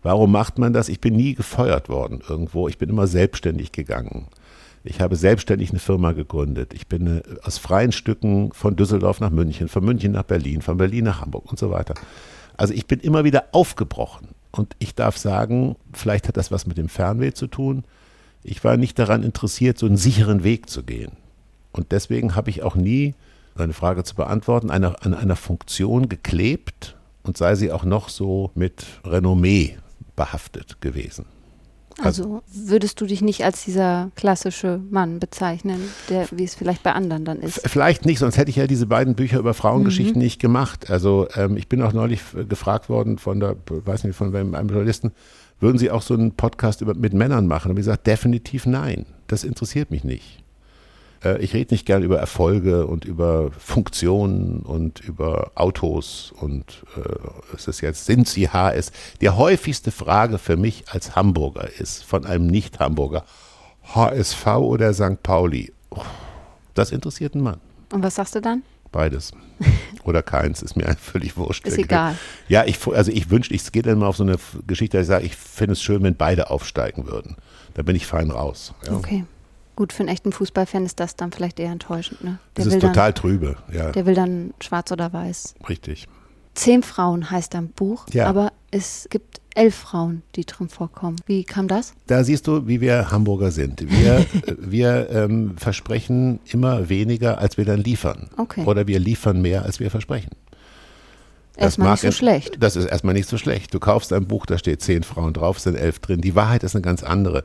Warum 0.02 0.32
macht 0.32 0.58
man 0.58 0.72
das? 0.72 0.88
Ich 0.88 1.00
bin 1.00 1.14
nie 1.16 1.34
gefeuert 1.34 1.90
worden 1.90 2.22
irgendwo. 2.26 2.66
Ich 2.68 2.78
bin 2.78 2.88
immer 2.88 3.06
selbstständig 3.06 3.72
gegangen. 3.72 4.28
Ich 4.84 5.00
habe 5.00 5.16
selbstständig 5.16 5.70
eine 5.70 5.78
Firma 5.78 6.12
gegründet. 6.12 6.72
Ich 6.74 6.86
bin 6.86 7.18
äh, 7.18 7.22
aus 7.42 7.58
freien 7.58 7.92
Stücken 7.92 8.52
von 8.52 8.76
Düsseldorf 8.76 9.20
nach 9.20 9.30
München, 9.30 9.68
von 9.68 9.84
München 9.84 10.12
nach 10.12 10.24
Berlin, 10.24 10.62
von 10.62 10.78
Berlin 10.78 11.04
nach 11.04 11.20
Hamburg 11.20 11.50
und 11.50 11.58
so 11.58 11.70
weiter. 11.70 11.94
Also 12.56 12.72
ich 12.72 12.86
bin 12.86 13.00
immer 13.00 13.24
wieder 13.24 13.44
aufgebrochen. 13.52 14.28
Und 14.50 14.76
ich 14.78 14.94
darf 14.94 15.16
sagen, 15.16 15.76
vielleicht 15.92 16.28
hat 16.28 16.36
das 16.36 16.50
was 16.50 16.66
mit 16.66 16.78
dem 16.78 16.88
Fernweh 16.88 17.32
zu 17.32 17.48
tun. 17.48 17.84
Ich 18.44 18.62
war 18.62 18.76
nicht 18.76 18.98
daran 18.98 19.22
interessiert, 19.22 19.78
so 19.78 19.86
einen 19.86 19.96
sicheren 19.96 20.44
Weg 20.44 20.68
zu 20.68 20.82
gehen. 20.82 21.12
Und 21.72 21.90
deswegen 21.90 22.36
habe 22.36 22.50
ich 22.50 22.62
auch 22.62 22.76
nie, 22.76 23.14
eine 23.56 23.72
Frage 23.72 24.04
zu 24.04 24.14
beantworten, 24.14 24.70
einer, 24.70 25.04
an 25.04 25.14
einer 25.14 25.36
Funktion 25.36 26.08
geklebt 26.08 26.96
und 27.22 27.36
sei 27.36 27.54
sie 27.54 27.72
auch 27.72 27.84
noch 27.84 28.08
so 28.08 28.50
mit 28.54 28.84
Renommee 29.04 29.76
behaftet 30.14 30.80
gewesen. 30.80 31.26
Also, 32.02 32.42
würdest 32.52 33.00
du 33.00 33.06
dich 33.06 33.22
nicht 33.22 33.44
als 33.44 33.64
dieser 33.64 34.10
klassische 34.16 34.80
Mann 34.90 35.20
bezeichnen, 35.20 35.80
der, 36.08 36.26
wie 36.32 36.42
es 36.42 36.56
vielleicht 36.56 36.82
bei 36.82 36.92
anderen 36.92 37.24
dann 37.24 37.38
ist? 37.38 37.60
Vielleicht 37.68 38.04
nicht, 38.04 38.18
sonst 38.18 38.36
hätte 38.36 38.50
ich 38.50 38.56
ja 38.56 38.66
diese 38.66 38.86
beiden 38.86 39.14
Bücher 39.14 39.38
über 39.38 39.54
Frauengeschichten 39.54 40.16
mhm. 40.16 40.24
nicht 40.24 40.40
gemacht. 40.40 40.90
Also 40.90 41.28
ähm, 41.36 41.56
ich 41.56 41.68
bin 41.68 41.82
auch 41.82 41.92
neulich 41.92 42.20
gefragt 42.48 42.88
worden 42.88 43.18
von 43.18 43.38
der, 43.38 43.56
weiß 43.68 44.04
nicht, 44.04 44.16
von 44.16 44.34
einem 44.34 44.68
Journalisten, 44.68 45.12
würden 45.60 45.78
Sie 45.78 45.90
auch 45.90 46.02
so 46.02 46.14
einen 46.14 46.32
Podcast 46.32 46.80
über, 46.80 46.94
mit 46.94 47.14
Männern 47.14 47.46
machen? 47.46 47.70
Und 47.70 47.76
ich 47.76 47.84
gesagt, 47.84 48.06
definitiv 48.06 48.66
nein. 48.66 49.06
Das 49.26 49.44
interessiert 49.44 49.90
mich 49.90 50.04
nicht. 50.04 50.44
Äh, 51.24 51.38
ich 51.42 51.54
rede 51.54 51.74
nicht 51.74 51.86
gern 51.86 52.02
über 52.02 52.18
Erfolge 52.18 52.86
und 52.86 53.04
über 53.04 53.50
Funktionen 53.52 54.60
und 54.60 55.00
über 55.00 55.52
Autos 55.54 56.32
und 56.40 56.84
äh, 56.96 57.54
es 57.54 57.66
ist 57.66 57.80
jetzt, 57.80 58.06
sind 58.06 58.28
Sie 58.28 58.48
HS? 58.48 58.92
Die 59.20 59.30
häufigste 59.30 59.90
Frage 59.90 60.38
für 60.38 60.56
mich 60.56 60.84
als 60.90 61.16
Hamburger 61.16 61.68
ist 61.78 62.04
von 62.04 62.26
einem 62.26 62.46
Nicht-Hamburger, 62.46 63.24
HSV 63.94 64.46
oder 64.46 64.92
St. 64.92 65.22
Pauli? 65.22 65.72
Das 66.74 66.90
interessiert 66.90 67.34
einen 67.34 67.44
Mann. 67.44 67.60
Und 67.92 68.02
was 68.02 68.16
sagst 68.16 68.34
du 68.34 68.40
dann? 68.40 68.62
Beides. 68.94 69.32
Oder 70.04 70.22
keins, 70.22 70.62
ist 70.62 70.76
mir 70.76 70.86
völlig 71.00 71.36
wurscht. 71.36 71.66
Ist 71.66 71.78
egal. 71.78 72.16
Ja, 72.46 72.64
ich, 72.64 72.78
also 72.86 73.10
ich 73.10 73.28
wünschte, 73.28 73.52
es 73.52 73.72
geht 73.72 73.86
dann 73.86 73.98
mal 73.98 74.06
auf 74.06 74.16
so 74.16 74.22
eine 74.22 74.36
Geschichte, 74.68 74.96
dass 74.96 75.06
ich 75.06 75.08
sage, 75.08 75.26
ich 75.26 75.34
finde 75.34 75.72
es 75.72 75.82
schön, 75.82 76.02
wenn 76.04 76.14
beide 76.14 76.48
aufsteigen 76.50 77.08
würden. 77.08 77.36
Da 77.74 77.82
bin 77.82 77.96
ich 77.96 78.06
fein 78.06 78.30
raus. 78.30 78.72
Ja. 78.86 78.92
Okay. 78.92 79.24
Gut, 79.74 79.92
für 79.92 80.04
einen 80.04 80.10
echten 80.10 80.30
Fußballfan 80.30 80.86
ist 80.86 81.00
das 81.00 81.16
dann 81.16 81.32
vielleicht 81.32 81.58
eher 81.58 81.72
enttäuschend. 81.72 82.22
Ne? 82.22 82.38
Der 82.56 82.64
das 82.64 82.74
ist 82.74 82.80
total 82.80 83.12
dann, 83.12 83.14
trübe, 83.16 83.56
ja. 83.72 83.90
Der 83.90 84.06
will 84.06 84.14
dann 84.14 84.54
schwarz 84.60 84.92
oder 84.92 85.12
weiß. 85.12 85.56
Richtig. 85.68 86.06
Zehn 86.54 86.84
Frauen 86.84 87.32
heißt 87.32 87.56
ein 87.56 87.70
Buch, 87.70 88.06
ja. 88.12 88.26
aber 88.28 88.52
es 88.70 89.08
gibt 89.10 89.40
elf 89.54 89.74
Frauen, 89.74 90.22
die 90.34 90.44
drin 90.44 90.68
vorkommen. 90.68 91.16
Wie 91.26 91.44
kam 91.44 91.68
das? 91.68 91.94
Da 92.06 92.24
siehst 92.24 92.46
du, 92.46 92.66
wie 92.66 92.80
wir 92.80 93.10
Hamburger 93.10 93.50
sind. 93.50 93.88
Wir, 93.88 94.26
wir 94.58 95.08
ähm, 95.10 95.56
versprechen 95.56 96.40
immer 96.44 96.88
weniger, 96.88 97.38
als 97.38 97.56
wir 97.56 97.64
dann 97.64 97.80
liefern. 97.80 98.28
Okay. 98.36 98.64
Oder 98.64 98.86
wir 98.86 98.98
liefern 98.98 99.40
mehr, 99.40 99.64
als 99.64 99.80
wir 99.80 99.90
versprechen. 99.90 100.30
erstmal 101.56 101.92
nicht 101.92 102.00
so 102.00 102.12
schlecht. 102.12 102.56
Das 102.60 102.76
ist 102.76 102.86
erstmal 102.86 103.14
nicht 103.14 103.28
so 103.28 103.38
schlecht. 103.38 103.72
Du 103.72 103.80
kaufst 103.80 104.12
ein 104.12 104.26
Buch, 104.26 104.46
da 104.46 104.58
steht 104.58 104.82
zehn 104.82 105.02
Frauen 105.02 105.32
drauf, 105.32 105.60
sind 105.60 105.76
elf 105.76 106.00
drin. 106.00 106.20
Die 106.20 106.34
Wahrheit 106.34 106.64
ist 106.64 106.74
eine 106.74 106.82
ganz 106.82 107.02
andere 107.02 107.44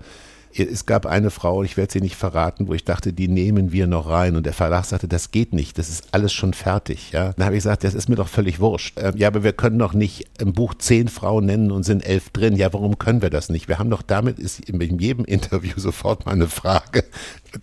es 0.57 0.85
gab 0.85 1.05
eine 1.05 1.29
Frau, 1.29 1.63
ich 1.63 1.77
werde 1.77 1.93
sie 1.93 2.01
nicht 2.01 2.15
verraten, 2.15 2.67
wo 2.67 2.73
ich 2.73 2.83
dachte, 2.83 3.13
die 3.13 3.27
nehmen 3.27 3.71
wir 3.71 3.87
noch 3.87 4.09
rein. 4.09 4.35
Und 4.35 4.45
der 4.45 4.53
Verlag 4.53 4.85
sagte, 4.85 5.07
das 5.07 5.31
geht 5.31 5.53
nicht, 5.53 5.77
das 5.77 5.89
ist 5.89 6.07
alles 6.11 6.33
schon 6.33 6.53
fertig. 6.53 7.11
Ja? 7.11 7.33
Dann 7.33 7.45
habe 7.45 7.55
ich 7.55 7.63
gesagt, 7.63 7.83
das 7.83 7.93
ist 7.93 8.09
mir 8.09 8.15
doch 8.15 8.27
völlig 8.27 8.59
wurscht. 8.59 8.97
Ähm, 8.99 9.15
ja, 9.17 9.27
aber 9.27 9.43
wir 9.43 9.53
können 9.53 9.77
doch 9.77 9.93
nicht 9.93 10.25
im 10.39 10.53
Buch 10.53 10.73
zehn 10.73 11.07
Frauen 11.07 11.45
nennen 11.45 11.71
und 11.71 11.83
sind 11.83 12.03
elf 12.05 12.29
drin. 12.31 12.55
Ja, 12.55 12.73
warum 12.73 12.97
können 12.97 13.21
wir 13.21 13.29
das 13.29 13.49
nicht? 13.49 13.67
Wir 13.67 13.77
haben 13.77 13.89
doch 13.89 14.01
damit, 14.01 14.39
ist 14.39 14.59
in 14.59 14.99
jedem 14.99 15.25
Interview 15.25 15.73
sofort 15.77 16.25
mal 16.25 16.33
eine 16.33 16.47
Frage, 16.47 17.03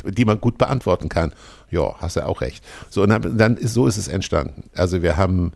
die 0.04 0.24
man 0.24 0.40
gut 0.40 0.58
beantworten 0.58 1.08
kann. 1.08 1.32
Ja, 1.70 1.96
hast 1.98 2.16
du 2.16 2.24
auch 2.24 2.40
recht. 2.40 2.64
So, 2.90 3.02
und 3.02 3.08
dann, 3.08 3.36
dann 3.36 3.56
ist, 3.56 3.74
so 3.74 3.86
ist 3.86 3.96
es 3.96 4.06
entstanden. 4.06 4.64
Also 4.74 5.02
wir 5.02 5.16
haben 5.16 5.52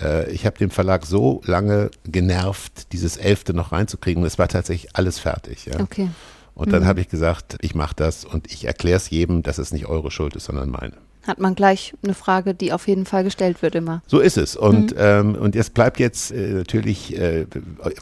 äh, 0.00 0.30
ich 0.30 0.46
habe 0.46 0.58
den 0.58 0.70
Verlag 0.70 1.06
so 1.06 1.40
lange 1.44 1.90
genervt, 2.04 2.92
dieses 2.92 3.16
Elfte 3.16 3.54
noch 3.54 3.72
reinzukriegen. 3.72 4.22
Und 4.22 4.26
es 4.26 4.38
war 4.38 4.48
tatsächlich 4.48 4.94
alles 4.94 5.18
fertig. 5.18 5.66
Ja. 5.66 5.80
Okay. 5.80 6.10
Und 6.58 6.72
dann 6.72 6.82
mhm. 6.82 6.86
habe 6.86 7.00
ich 7.00 7.08
gesagt, 7.08 7.56
ich 7.60 7.76
mache 7.76 7.94
das 7.94 8.24
und 8.24 8.52
ich 8.52 8.64
erkläre 8.64 8.96
es 8.96 9.10
jedem, 9.10 9.44
dass 9.44 9.58
es 9.58 9.72
nicht 9.72 9.86
eure 9.86 10.10
Schuld 10.10 10.34
ist, 10.34 10.46
sondern 10.46 10.70
meine. 10.70 10.94
Hat 11.24 11.38
man 11.38 11.54
gleich 11.54 11.94
eine 12.02 12.14
Frage, 12.14 12.52
die 12.52 12.72
auf 12.72 12.88
jeden 12.88 13.06
Fall 13.06 13.22
gestellt 13.22 13.62
wird 13.62 13.76
immer. 13.76 14.02
So 14.08 14.18
ist 14.18 14.36
es. 14.36 14.56
Und, 14.56 14.90
mhm. 14.90 14.98
ähm, 14.98 15.34
und 15.36 15.54
jetzt 15.54 15.72
bleibt 15.72 16.00
jetzt 16.00 16.32
äh, 16.32 16.54
natürlich, 16.54 17.16
äh, 17.16 17.46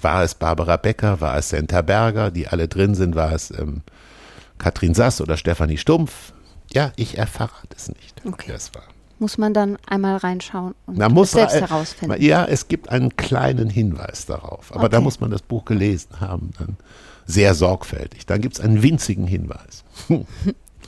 war 0.01 0.23
es 0.23 0.35
Barbara 0.35 0.79
Becker, 0.79 1.21
war 1.21 1.37
es 1.37 1.51
Senta 1.51 1.83
Berger, 1.83 2.31
die 2.31 2.49
alle 2.49 2.66
drin 2.66 2.95
sind, 2.95 3.14
war 3.14 3.31
es 3.33 3.51
ähm, 3.51 3.83
Katrin 4.57 4.95
Sass 4.95 5.21
oder 5.21 5.37
Stefanie 5.37 5.77
Stumpf. 5.77 6.33
Ja, 6.73 6.92
ich 6.97 7.19
erfahre 7.19 7.51
es 7.77 7.88
nicht, 7.90 8.23
okay. 8.25 8.53
es 8.55 8.75
war. 8.75 8.85
Muss 9.19 9.37
man 9.37 9.53
dann 9.53 9.77
einmal 9.87 10.16
reinschauen 10.16 10.75
und 10.87 10.97
Na, 10.97 11.11
muss 11.11 11.33
selbst 11.33 11.57
herausfinden? 11.57 12.23
Ja, 12.23 12.47
es 12.47 12.69
gibt 12.69 12.88
einen 12.88 13.16
kleinen 13.16 13.69
Hinweis 13.69 14.25
darauf. 14.25 14.73
Aber 14.73 14.85
okay. 14.85 14.92
da 14.92 15.01
muss 15.03 15.21
man 15.21 15.31
das 15.31 15.42
Buch 15.42 15.66
gelesen 15.66 16.21
haben. 16.21 16.53
Dann 16.59 16.79
sehr 17.27 17.55
sorgfältig. 17.55 18.27
Dann 18.27 18.41
gibt 18.41 18.55
es 18.57 18.61
einen 18.61 18.83
winzigen 18.83 19.27
Hinweis. 19.27 19.85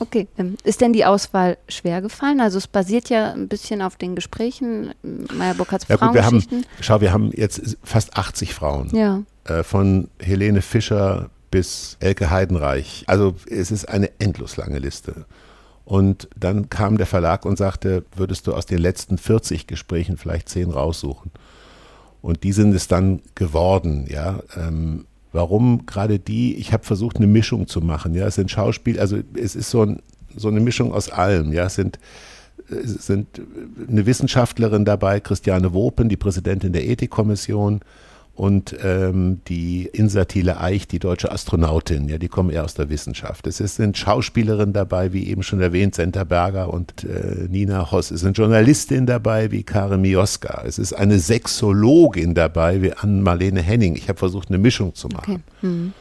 Okay, 0.00 0.28
ähm, 0.38 0.56
ist 0.62 0.80
denn 0.80 0.92
die 0.92 1.04
Auswahl 1.04 1.58
schwer 1.68 2.00
gefallen? 2.00 2.40
Also 2.40 2.58
es 2.58 2.68
basiert 2.68 3.08
ja 3.08 3.32
ein 3.32 3.48
bisschen 3.48 3.82
auf 3.82 3.96
den 3.96 4.14
Gesprächen. 4.14 4.94
Meyer 5.02 5.54
Burkhardts 5.54 5.88
ja, 5.88 5.96
gut, 5.96 6.14
wir 6.14 6.24
haben, 6.24 6.44
Schau, 6.80 7.00
wir 7.00 7.12
haben 7.12 7.32
jetzt 7.34 7.76
fast 7.82 8.16
80 8.16 8.54
Frauen. 8.54 8.94
Ja. 8.94 9.22
Äh, 9.44 9.64
von 9.64 10.08
Helene 10.20 10.62
Fischer 10.62 11.30
bis 11.50 11.96
Elke 12.00 12.30
Heidenreich. 12.30 13.04
Also 13.06 13.34
es 13.50 13.70
ist 13.70 13.88
eine 13.88 14.10
endlos 14.20 14.56
lange 14.56 14.78
Liste. 14.78 15.26
Und 15.84 16.28
dann 16.36 16.68
kam 16.68 16.98
der 16.98 17.06
Verlag 17.06 17.44
und 17.44 17.56
sagte, 17.56 18.04
würdest 18.14 18.46
du 18.46 18.54
aus 18.54 18.66
den 18.66 18.78
letzten 18.78 19.16
40 19.16 19.66
Gesprächen 19.66 20.16
vielleicht 20.16 20.48
10 20.48 20.70
raussuchen? 20.70 21.32
Und 22.20 22.44
die 22.44 22.52
sind 22.52 22.74
es 22.74 22.88
dann 22.88 23.22
geworden, 23.34 24.06
ja. 24.08 24.40
Ähm, 24.56 25.06
Warum 25.32 25.86
gerade 25.86 26.18
die? 26.18 26.54
Ich 26.56 26.72
habe 26.72 26.84
versucht, 26.84 27.16
eine 27.16 27.26
Mischung 27.26 27.66
zu 27.66 27.80
machen. 27.80 28.14
Ja, 28.14 28.26
es 28.26 28.36
sind 28.36 28.50
Schauspiel, 28.50 28.98
also 28.98 29.18
es 29.34 29.54
ist 29.54 29.70
so, 29.70 29.82
ein, 29.82 30.00
so 30.36 30.48
eine 30.48 30.60
Mischung 30.60 30.92
aus 30.92 31.10
allem. 31.10 31.52
Ja, 31.52 31.66
es 31.66 31.74
sind, 31.74 31.98
es 32.70 33.06
sind 33.06 33.40
eine 33.88 34.06
Wissenschaftlerin 34.06 34.84
dabei, 34.84 35.20
Christiane 35.20 35.74
Wopen, 35.74 36.08
die 36.08 36.16
Präsidentin 36.16 36.72
der 36.72 36.86
Ethikkommission 36.86 37.80
und 38.38 38.76
ähm, 38.84 39.40
die 39.48 39.86
Insatile 39.86 40.60
Eich, 40.60 40.86
die 40.86 41.00
deutsche 41.00 41.32
Astronautin, 41.32 42.08
ja, 42.08 42.18
die 42.18 42.28
kommen 42.28 42.50
eher 42.50 42.64
aus 42.64 42.74
der 42.74 42.88
Wissenschaft. 42.88 43.48
Es 43.48 43.56
sind 43.56 43.98
Schauspielerinnen 43.98 44.72
dabei, 44.72 45.12
wie 45.12 45.26
eben 45.26 45.42
schon 45.42 45.60
erwähnt, 45.60 45.96
Senta 45.96 46.22
Berger 46.22 46.72
und 46.72 47.02
äh, 47.02 47.48
Nina 47.48 47.90
Hoss. 47.90 48.12
Es 48.12 48.20
sind 48.20 48.38
Journalistinnen 48.38 49.06
dabei, 49.06 49.50
wie 49.50 49.64
Karen 49.64 50.02
Mioska. 50.02 50.62
Es 50.64 50.78
ist 50.78 50.92
eine 50.92 51.18
Sexologin 51.18 52.34
dabei, 52.34 52.80
wie 52.80 52.92
Ann-Marlene 52.92 53.60
Henning. 53.60 53.96
Ich 53.96 54.08
habe 54.08 54.20
versucht, 54.20 54.50
eine 54.50 54.58
Mischung 54.58 54.94
zu 54.94 55.08
machen, 55.08 55.42
okay. 55.58 55.66
mhm. 55.66 55.92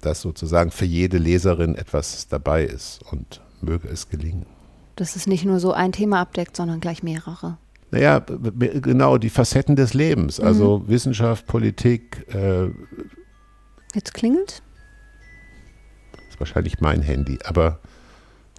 dass 0.00 0.22
sozusagen 0.22 0.70
für 0.70 0.86
jede 0.86 1.18
Leserin 1.18 1.74
etwas 1.74 2.28
dabei 2.28 2.64
ist 2.64 3.00
und 3.12 3.42
möge 3.60 3.88
es 3.88 4.08
gelingen. 4.08 4.46
Dass 4.96 5.16
es 5.16 5.26
nicht 5.26 5.44
nur 5.44 5.60
so 5.60 5.74
ein 5.74 5.92
Thema 5.92 6.22
abdeckt, 6.22 6.56
sondern 6.56 6.80
gleich 6.80 7.02
mehrere 7.02 7.58
naja, 7.94 8.18
genau, 8.18 9.18
die 9.18 9.30
Facetten 9.30 9.76
des 9.76 9.94
Lebens, 9.94 10.40
also 10.40 10.80
mhm. 10.80 10.88
Wissenschaft, 10.88 11.46
Politik. 11.46 12.26
Äh, 12.34 12.70
Jetzt 13.94 14.14
klingelt? 14.14 14.62
Das 16.12 16.22
ist 16.30 16.40
wahrscheinlich 16.40 16.80
mein 16.80 17.02
Handy, 17.02 17.38
aber. 17.44 17.78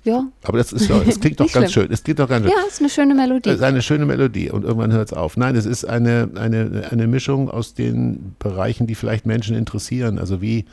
Ja. 0.06 0.24
Aber 0.43 0.58
das, 0.58 0.71
ist, 0.71 0.89
das 0.89 1.19
klingt 1.19 1.39
doch 1.41 1.52
ganz 1.52 1.74
schön. 1.74 1.91
Es 1.91 2.04
klingt 2.04 2.19
doch 2.19 2.30
ganz 2.30 2.45
schön. 2.45 2.54
Ja, 2.56 2.63
es 2.65 2.76
ist 2.76 2.80
eine 2.80 2.89
schöne 2.89 3.13
Melodie. 3.13 3.50
Es 3.50 3.56
ist 3.58 3.63
eine 3.63 3.82
schöne 3.82 4.06
Melodie 4.06 4.52
und 4.52 4.63
irgendwann 4.63 4.93
hört 4.93 5.12
es 5.12 5.13
auf. 5.17 5.36
Nein, 5.36 5.58
es 5.58 5.65
ist 5.65 5.84
eine, 5.84 6.30
eine, 6.36 6.88
eine 6.89 7.08
Mischung 7.08 7.50
aus 7.50 7.74
den 7.74 8.36
Bereichen, 8.39 8.88
die 8.88 8.95
vielleicht 8.95 9.26
Menschen 9.26 9.58
interessieren. 9.58 10.17
Also 10.17 10.41
wie 10.41 10.63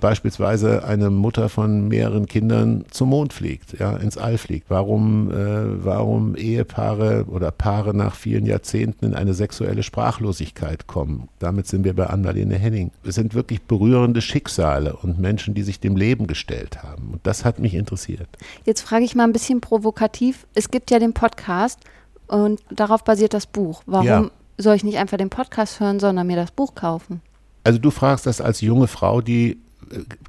beispielsweise 0.00 0.84
eine 0.84 1.10
Mutter 1.10 1.48
von 1.48 1.88
mehreren 1.88 2.26
Kindern 2.26 2.84
zum 2.90 3.10
Mond 3.10 3.32
fliegt, 3.32 3.78
ja, 3.78 3.96
ins 3.96 4.18
All 4.18 4.38
fliegt. 4.38 4.70
Warum, 4.70 5.30
äh, 5.30 5.84
warum 5.84 6.34
Ehepaare 6.34 7.26
oder 7.28 7.50
Paare 7.50 7.94
nach 7.94 8.14
vielen 8.14 8.46
Jahrzehnten 8.46 9.06
in 9.06 9.14
eine 9.14 9.34
sexuelle 9.34 9.82
Sprachlosigkeit 9.82 10.86
kommen. 10.86 11.28
Damit 11.38 11.68
sind 11.68 11.84
wir 11.84 11.94
bei 11.94 12.06
Annalene 12.06 12.56
Henning. 12.56 12.90
Es 13.04 13.14
sind 13.14 13.34
wirklich 13.34 13.62
berührende 13.62 14.20
Schicksale 14.20 14.96
und 14.96 15.18
Menschen, 15.18 15.54
die 15.54 15.62
sich 15.62 15.80
dem 15.80 15.96
Leben 15.96 16.26
gestellt 16.26 16.82
haben. 16.82 17.10
Und 17.12 17.20
das 17.26 17.44
hat 17.44 17.58
mich 17.58 17.74
interessiert. 17.74 18.28
Jetzt 18.64 18.82
frage 18.82 19.04
ich 19.04 19.14
mal 19.14 19.24
ein 19.24 19.32
bisschen 19.32 19.60
provokativ. 19.60 20.46
Es 20.54 20.70
gibt 20.70 20.90
ja 20.90 20.98
den 20.98 21.12
Podcast 21.12 21.78
und 22.26 22.60
darauf 22.70 23.04
basiert 23.04 23.32
das 23.32 23.46
Buch. 23.46 23.82
Warum 23.86 24.06
ja. 24.06 24.30
soll 24.58 24.74
ich 24.74 24.84
nicht 24.84 24.98
einfach 24.98 25.16
den 25.16 25.30
Podcast 25.30 25.80
hören, 25.80 26.00
sondern 26.00 26.26
mir 26.26 26.36
das 26.36 26.50
Buch 26.50 26.74
kaufen? 26.74 27.22
Also 27.64 27.78
du 27.78 27.90
fragst 27.90 28.26
das 28.26 28.40
als 28.40 28.60
junge 28.60 28.86
Frau, 28.86 29.20
die 29.20 29.58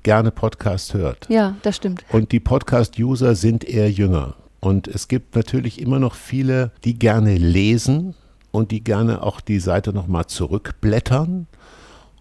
gerne 0.04 0.32
Podcast 0.32 0.94
hört. 0.94 1.28
Ja, 1.30 1.56
das 1.62 1.76
stimmt. 1.78 2.04
Und 2.12 2.32
die 2.32 2.40
Podcast-User 2.40 3.36
sind 3.36 3.64
eher 3.64 3.92
jünger. 3.92 4.36
Und 4.60 4.88
es 4.88 5.08
gibt 5.08 5.36
natürlich 5.36 5.80
immer 5.82 6.00
noch 6.00 6.16
viele, 6.16 6.72
die 6.84 7.00
gerne 7.00 7.38
lesen 7.38 8.16
und 8.52 8.72
die 8.72 8.84
gerne 8.84 9.24
auch 9.24 9.42
die 9.42 9.60
Seite 9.60 9.94
nochmal 9.94 10.26
zurückblättern 10.28 11.48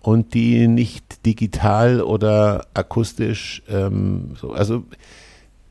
und 0.01 0.35
die 0.35 0.68
nicht 0.68 1.27
digital 1.27 2.01
oder 2.01 2.66
akustisch, 2.74 3.62
ähm, 3.68 4.37
so, 4.40 4.53
also 4.53 4.85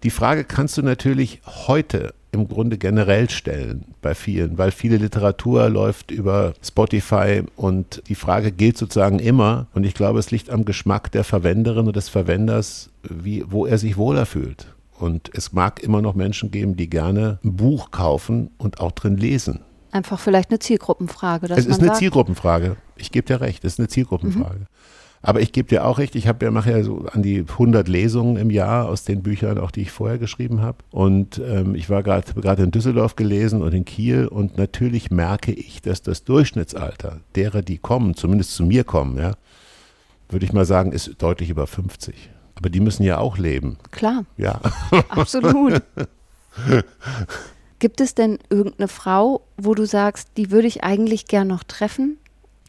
Die 0.03 0.11
Frage 0.11 0.43
kannst 0.43 0.77
du 0.77 0.83
natürlich 0.83 1.41
heute 1.45 2.13
im 2.31 2.47
Grunde 2.47 2.77
generell 2.77 3.29
stellen 3.29 3.85
bei 4.01 4.13
vielen, 4.13 4.57
weil 4.57 4.71
viele 4.71 4.97
Literatur 4.97 5.69
läuft 5.69 6.11
über 6.11 6.53
Spotify 6.61 7.43
und 7.55 8.03
die 8.07 8.15
Frage 8.15 8.51
gilt 8.51 8.77
sozusagen 8.77 9.19
immer. 9.19 9.67
Und 9.73 9.85
ich 9.85 9.93
glaube, 9.93 10.19
es 10.19 10.31
liegt 10.31 10.49
am 10.49 10.65
Geschmack 10.65 11.11
der 11.11 11.23
Verwenderin 11.23 11.87
und 11.87 11.95
des 11.95 12.09
Verwenders, 12.09 12.89
wie, 13.03 13.43
wo 13.47 13.65
er 13.65 13.77
sich 13.77 13.97
wohler 13.97 14.25
fühlt. 14.25 14.67
Und 14.99 15.29
es 15.33 15.53
mag 15.53 15.81
immer 15.83 16.01
noch 16.01 16.15
Menschen 16.15 16.51
geben, 16.51 16.75
die 16.75 16.89
gerne 16.89 17.39
ein 17.43 17.55
Buch 17.55 17.91
kaufen 17.91 18.49
und 18.57 18.79
auch 18.79 18.91
drin 18.91 19.17
lesen. 19.17 19.61
Einfach 19.91 20.19
vielleicht 20.19 20.49
eine 20.49 20.59
Zielgruppenfrage. 20.59 21.47
es 21.51 21.65
ist 21.65 21.79
eine 21.79 21.87
sagt, 21.87 21.99
Zielgruppenfrage. 21.99 22.77
Ich 22.97 23.11
gebe 23.11 23.25
dir 23.25 23.41
recht, 23.41 23.63
es 23.63 23.73
ist 23.73 23.79
eine 23.79 23.87
Zielgruppenfrage. 23.87 24.59
Mhm. 24.59 24.67
Aber 25.21 25.41
ich 25.41 25.51
gebe 25.51 25.67
dir 25.67 25.85
auch 25.85 25.97
recht, 25.97 26.15
ich 26.15 26.25
ja, 26.25 26.51
mache 26.51 26.71
ja 26.71 26.83
so 26.83 27.05
an 27.11 27.23
die 27.23 27.39
100 27.39 27.87
Lesungen 27.87 28.37
im 28.37 28.49
Jahr 28.49 28.87
aus 28.87 29.03
den 29.03 29.23
Büchern, 29.23 29.57
auch 29.57 29.71
die 29.71 29.81
ich 29.81 29.91
vorher 29.91 30.17
geschrieben 30.17 30.61
habe. 30.61 30.77
Und 30.91 31.41
ähm, 31.43 31.75
ich 31.75 31.89
war 31.89 32.03
gerade 32.03 32.63
in 32.63 32.71
Düsseldorf 32.71 33.15
gelesen 33.15 33.61
und 33.61 33.73
in 33.73 33.85
Kiel 33.85 34.27
und 34.27 34.57
natürlich 34.57 35.11
merke 35.11 35.51
ich, 35.51 35.81
dass 35.81 36.01
das 36.01 36.23
Durchschnittsalter 36.23 37.21
derer, 37.35 37.61
die 37.61 37.77
kommen, 37.77 38.15
zumindest 38.15 38.53
zu 38.53 38.63
mir 38.63 38.83
kommen, 38.83 39.17
ja, 39.17 39.33
würde 40.29 40.45
ich 40.45 40.53
mal 40.53 40.65
sagen, 40.65 40.91
ist 40.91 41.15
deutlich 41.19 41.49
über 41.49 41.67
50. 41.67 42.29
Aber 42.55 42.69
die 42.69 42.79
müssen 42.79 43.03
ja 43.03 43.19
auch 43.19 43.37
leben. 43.37 43.77
Klar. 43.91 44.25
Ja. 44.35 44.59
Absolut. 45.09 45.81
Gibt 47.79 48.01
es 48.01 48.15
denn 48.15 48.39
irgendeine 48.49 48.87
Frau, 48.87 49.41
wo 49.57 49.75
du 49.75 49.85
sagst, 49.85 50.29
die 50.37 50.49
würde 50.49 50.67
ich 50.67 50.83
eigentlich 50.83 51.27
gern 51.27 51.47
noch 51.47 51.63
treffen? 51.63 52.17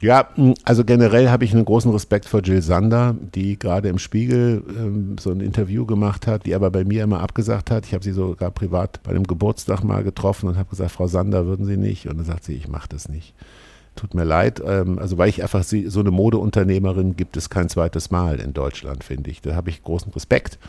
Ja, 0.00 0.28
also 0.64 0.84
generell 0.84 1.28
habe 1.28 1.44
ich 1.44 1.52
einen 1.52 1.64
großen 1.64 1.90
Respekt 1.90 2.26
vor 2.26 2.40
Jill 2.40 2.62
Sander, 2.62 3.16
die 3.34 3.58
gerade 3.58 3.88
im 3.88 3.98
Spiegel 3.98 4.62
ähm, 4.68 5.16
so 5.18 5.30
ein 5.30 5.40
Interview 5.40 5.86
gemacht 5.86 6.28
hat, 6.28 6.46
die 6.46 6.54
aber 6.54 6.70
bei 6.70 6.84
mir 6.84 7.02
immer 7.02 7.20
abgesagt 7.20 7.72
hat. 7.72 7.84
Ich 7.84 7.94
habe 7.94 8.04
sie 8.04 8.12
sogar 8.12 8.52
privat 8.52 9.02
bei 9.02 9.10
einem 9.10 9.24
Geburtstag 9.24 9.82
mal 9.82 10.04
getroffen 10.04 10.48
und 10.48 10.56
habe 10.56 10.70
gesagt, 10.70 10.92
Frau 10.92 11.08
Sander, 11.08 11.46
würden 11.46 11.66
Sie 11.66 11.76
nicht? 11.76 12.06
Und 12.06 12.18
dann 12.18 12.26
sagt 12.26 12.44
sie, 12.44 12.54
ich 12.54 12.68
mache 12.68 12.88
das 12.88 13.08
nicht. 13.08 13.34
Tut 13.96 14.14
mir 14.14 14.22
leid. 14.22 14.62
Ähm, 14.64 15.00
also 15.00 15.18
weil 15.18 15.30
ich 15.30 15.42
einfach 15.42 15.64
sie, 15.64 15.88
so 15.88 15.98
eine 15.98 16.12
Modeunternehmerin 16.12 17.16
gibt 17.16 17.36
es 17.36 17.50
kein 17.50 17.68
zweites 17.68 18.12
Mal 18.12 18.38
in 18.38 18.52
Deutschland, 18.52 19.02
finde 19.02 19.30
ich. 19.30 19.42
Da 19.42 19.56
habe 19.56 19.70
ich 19.70 19.82
großen 19.82 20.12
Respekt 20.12 20.60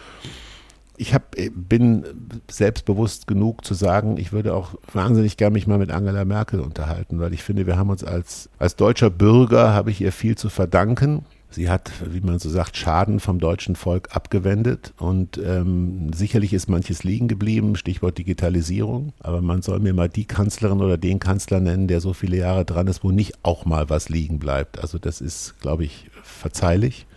ich 0.99 1.13
hab, 1.13 1.38
äh, 1.38 1.49
bin 1.49 2.03
selbstbewusst 2.51 3.25
genug 3.25 3.63
zu 3.63 3.73
sagen, 3.73 4.17
ich 4.17 4.33
würde 4.33 4.53
auch 4.53 4.75
wahnsinnig 4.93 5.38
gerne 5.38 5.53
mich 5.53 5.65
mal 5.65 5.77
mit 5.77 5.91
Angela 5.91 6.25
Merkel 6.25 6.59
unterhalten, 6.59 7.19
weil 7.19 7.33
ich 7.33 7.41
finde, 7.41 7.65
wir 7.65 7.77
haben 7.77 7.89
uns 7.89 8.03
als, 8.03 8.49
als 8.59 8.75
deutscher 8.75 9.09
Bürger, 9.09 9.73
habe 9.73 9.91
ich 9.91 10.01
ihr 10.01 10.12
viel 10.12 10.38
zu 10.38 10.49
verdanken. 10.49 11.25
Sie 11.51 11.69
hat, 11.69 11.91
wie 12.05 12.21
man 12.21 12.38
so 12.38 12.49
sagt, 12.49 12.77
Schaden 12.77 13.19
vom 13.19 13.39
deutschen 13.39 13.75
Volk 13.75 14.15
abgewendet 14.15 14.93
und 14.97 15.39
ähm, 15.43 16.13
sicherlich 16.13 16.53
ist 16.53 16.69
manches 16.69 17.03
liegen 17.03 17.27
geblieben, 17.27 17.75
Stichwort 17.75 18.19
Digitalisierung, 18.19 19.13
aber 19.19 19.41
man 19.41 19.63
soll 19.63 19.79
mir 19.79 19.93
mal 19.93 20.09
die 20.09 20.25
Kanzlerin 20.25 20.81
oder 20.81 20.97
den 20.97 21.17
Kanzler 21.17 21.59
nennen, 21.59 21.88
der 21.88 22.01
so 22.01 22.13
viele 22.13 22.38
Jahre 22.38 22.65
dran 22.65 22.85
ist, 22.85 23.03
wo 23.03 23.09
nicht 23.09 23.33
auch 23.41 23.65
mal 23.65 23.89
was 23.89 24.09
liegen 24.09 24.38
bleibt. 24.38 24.79
Also 24.79 24.99
das 24.99 25.21
ist, 25.21 25.59
glaube 25.59 25.85
ich, 25.85 26.12
verzeihlich. 26.21 27.07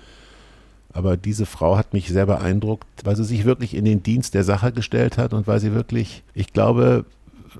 Aber 0.93 1.17
diese 1.17 1.47
Frau 1.47 1.77
hat 1.77 1.93
mich 1.93 2.09
sehr 2.09 2.27
beeindruckt, 2.27 2.87
weil 3.05 3.17
sie 3.17 3.25
sich 3.25 3.45
wirklich 3.45 3.75
in 3.75 3.85
den 3.85 4.03
Dienst 4.03 4.35
der 4.35 4.45
Sache 4.45 4.73
gestellt 4.73 5.19
hat 5.19 5.33
und 5.33 5.47
weil 5.47 5.61
sie 5.61 5.73
wirklich, 5.73 6.23
ich 6.35 6.53
glaube, 6.53 7.07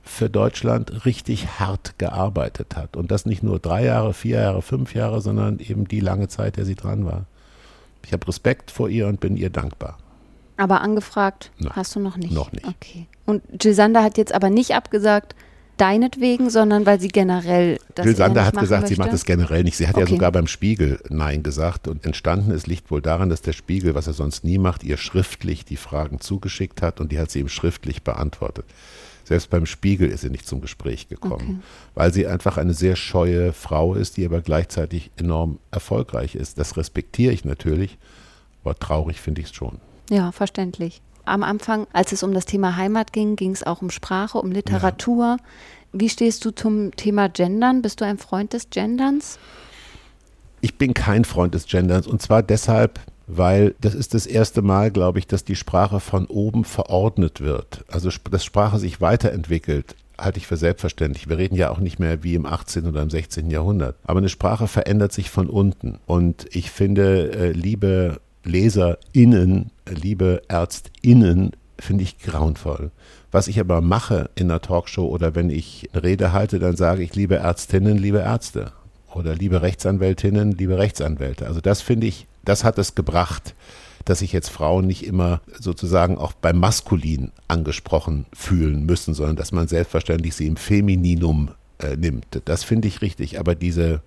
für 0.05 0.31
Deutschland 0.31 1.05
richtig 1.05 1.59
hart 1.59 1.99
gearbeitet 1.99 2.77
hat. 2.77 2.97
Und 2.97 3.11
das 3.11 3.27
nicht 3.27 3.43
nur 3.43 3.59
drei 3.59 3.85
Jahre, 3.85 4.15
vier 4.15 4.41
Jahre, 4.41 4.63
fünf 4.63 4.95
Jahre, 4.95 5.21
sondern 5.21 5.59
eben 5.59 5.87
die 5.89 6.01
lange 6.01 6.29
Zeit, 6.29 6.57
der 6.57 6.65
sie 6.65 6.75
dran 6.75 7.05
war. 7.05 7.27
Ich 8.05 8.13
habe 8.13 8.27
Respekt 8.27 8.71
vor 8.71 8.89
ihr 8.89 9.07
und 9.07 9.21
bin 9.21 9.37
ihr 9.37 9.51
dankbar. 9.51 9.99
Aber 10.57 10.81
angefragt 10.81 11.51
Nein, 11.59 11.73
hast 11.75 11.95
du 11.95 12.01
noch 12.01 12.17
nicht? 12.17 12.33
Noch 12.33 12.53
nicht. 12.53 12.67
Okay. 12.67 13.07
Und 13.27 13.43
Gisander 13.59 14.03
hat 14.03 14.19
jetzt 14.19 14.35
aber 14.35 14.51
nicht 14.51 14.75
abgesagt, 14.75 15.35
deinetwegen, 15.77 16.51
sondern 16.51 16.87
weil 16.87 17.01
sie 17.01 17.09
generell 17.09 17.79
das 17.95 18.07
Jill 18.07 18.17
Sander 18.17 18.45
hat 18.45 18.57
gesagt, 18.57 18.83
möchte? 18.83 18.95
sie 18.95 19.01
macht 19.01 19.13
das 19.13 19.25
generell 19.25 19.65
nicht. 19.65 19.77
Sie 19.77 19.89
hat 19.89 19.97
okay. 19.97 20.05
ja 20.05 20.11
sogar 20.11 20.33
beim 20.33 20.47
Spiegel 20.47 21.01
Nein 21.09 21.43
gesagt. 21.43 21.89
Und 21.89 22.05
entstanden 22.05 22.51
ist 22.51 22.67
liegt 22.67 22.91
wohl 22.91 23.03
daran, 23.03 23.29
dass 23.29 23.43
der 23.43 23.53
Spiegel, 23.53 23.95
was 23.95 24.07
er 24.07 24.13
sonst 24.13 24.45
nie 24.45 24.59
macht, 24.59 24.85
ihr 24.85 24.97
schriftlich 24.97 25.65
die 25.65 25.77
Fragen 25.77 26.21
zugeschickt 26.21 26.83
hat 26.83 27.01
und 27.01 27.13
die 27.13 27.19
hat 27.19 27.31
sie 27.31 27.41
ihm 27.41 27.49
schriftlich 27.49 28.03
beantwortet. 28.03 28.67
Selbst 29.25 29.51
beim 29.51 29.67
Spiegel 29.67 30.09
ist 30.11 30.23
sie 30.23 30.31
nicht 30.31 30.47
zum 30.47 30.61
Gespräch 30.61 31.09
gekommen, 31.09 31.61
okay. 31.61 31.93
weil 31.95 32.13
sie 32.13 32.27
einfach 32.27 32.59
eine 32.59 32.75
sehr 32.75 32.97
scheue 32.97 33.53
Frau 33.53 33.95
ist, 33.95 34.17
die 34.17 34.27
aber 34.27 34.41
gleichzeitig 34.41 35.11
enorm 35.17 35.59
erfolgreich 35.71 36.35
ist. 36.35 36.59
Das 36.59 36.77
respektiere 36.77 37.33
ich 37.33 37.45
natürlich, 37.45 37.99
aber 38.65 38.75
traurig 38.79 39.21
finde 39.21 39.41
ich 39.41 39.49
es 39.49 39.55
schon. 39.55 39.79
Ja, 40.11 40.33
verständlich 40.33 41.01
am 41.25 41.43
Anfang, 41.43 41.87
als 41.93 42.13
es 42.13 42.23
um 42.23 42.35
das 42.35 42.47
Thema 42.47 42.77
Heimat 42.77 43.13
ging, 43.13 43.37
ging 43.37 43.53
es 43.53 43.63
auch 43.63 43.83
um 43.83 43.91
Sprache, 43.91 44.39
um 44.39 44.51
Literatur. 44.51 45.37
Ja. 45.39 45.45
Wie 45.93 46.09
stehst 46.09 46.45
du 46.45 46.51
zum 46.51 46.95
Thema 46.97 47.29
Gendern? 47.29 47.83
Bist 47.83 48.01
du 48.01 48.05
ein 48.05 48.19
Freund 48.19 48.53
des 48.53 48.71
Genderns? 48.71 49.39
Ich 50.61 50.79
bin 50.79 50.95
kein 50.95 51.25
Freund 51.25 51.55
des 51.55 51.67
Genderns 51.67 52.07
und 52.07 52.23
zwar 52.23 52.43
deshalb, 52.43 53.01
weil 53.27 53.75
das 53.81 53.95
ist 53.95 54.15
das 54.15 54.27
erste 54.27 54.63
Mal, 54.63 54.91
glaube 54.91 55.19
ich, 55.19 55.27
dass 55.27 55.45
die 55.45 55.57
Sprache 55.57 56.01
von 56.01 56.27
oben 56.27 56.65
verordnet 56.65 57.41
wird. 57.41 57.85
Also 57.89 58.11
dass 58.31 58.45
Sprache 58.45 58.79
sich 58.79 59.01
weiterentwickelt, 59.01 59.97
halte 60.19 60.39
ich 60.39 60.47
für 60.47 60.57
selbstverständlich. 60.57 61.29
Wir 61.29 61.39
reden 61.39 61.57
ja 61.57 61.71
auch 61.71 61.79
nicht 61.79 61.99
mehr 61.99 62.23
wie 62.23 62.35
im 62.35 62.47
18. 62.47 62.87
oder 62.87 63.03
im 63.03 63.11
16. 63.11 63.51
Jahrhundert. 63.51 63.97
Aber 64.05 64.19
eine 64.19 64.29
Sprache 64.29 64.69
verändert 64.69 65.13
sich 65.13 65.31
von 65.31 65.49
unten. 65.49 65.99
Und 66.07 66.47
ich 66.51 66.71
finde, 66.71 67.33
äh, 67.33 67.53
liebe 67.53 68.21
LeserInnen, 68.45 69.71
liebe 69.89 70.43
ÄrztInnen, 70.49 71.53
finde 71.79 72.05
ich 72.05 72.19
grauenvoll. 72.19 72.91
Was 73.31 73.49
ich 73.49 73.59
aber 73.61 73.81
mache 73.81 74.31
in 74.35 74.51
einer 74.51 74.61
Talkshow 74.61 75.07
oder 75.07 75.35
wenn 75.35 75.51
ich 75.51 75.89
eine 75.93 76.03
Rede 76.03 76.33
halte, 76.33 76.59
dann 76.59 76.77
sage 76.77 77.03
ich 77.03 77.15
liebe 77.15 77.37
Ärztinnen, 77.37 77.99
liebe 77.99 78.19
Ärzte 78.19 78.73
oder 79.15 79.35
liebe 79.35 79.63
Rechtsanwältinnen, 79.63 80.53
liebe 80.53 80.79
Rechtsanwälte. 80.79 81.47
Also 81.47 81.61
das 81.61 81.81
finde 81.81 82.07
ich, 82.07 82.27
das 82.45 82.65
hat 82.65 82.79
es 82.79 82.95
gebracht, 82.95 83.55
dass 84.05 84.19
sich 84.19 84.33
jetzt 84.33 84.51
Frauen 84.51 84.87
nicht 84.87 85.07
immer 85.07 85.41
sozusagen 85.59 86.19
auch 86.19 86.33
beim 86.33 86.59
Maskulin 86.59 87.31
angesprochen 87.49 88.27
fühlen 88.33 88.85
müssen, 88.85 89.15
sondern 89.15 89.37
dass 89.37 89.53
man 89.53 89.69
selbstverständlich 89.69 90.35
sie 90.35 90.47
im 90.47 90.57
Femininum 90.57 91.51
äh, 91.79 91.97
nimmt. 91.97 92.43
Das 92.45 92.65
finde 92.65 92.89
ich 92.89 93.03
richtig. 93.03 93.39
Aber 93.39 93.55
diese 93.55 94.03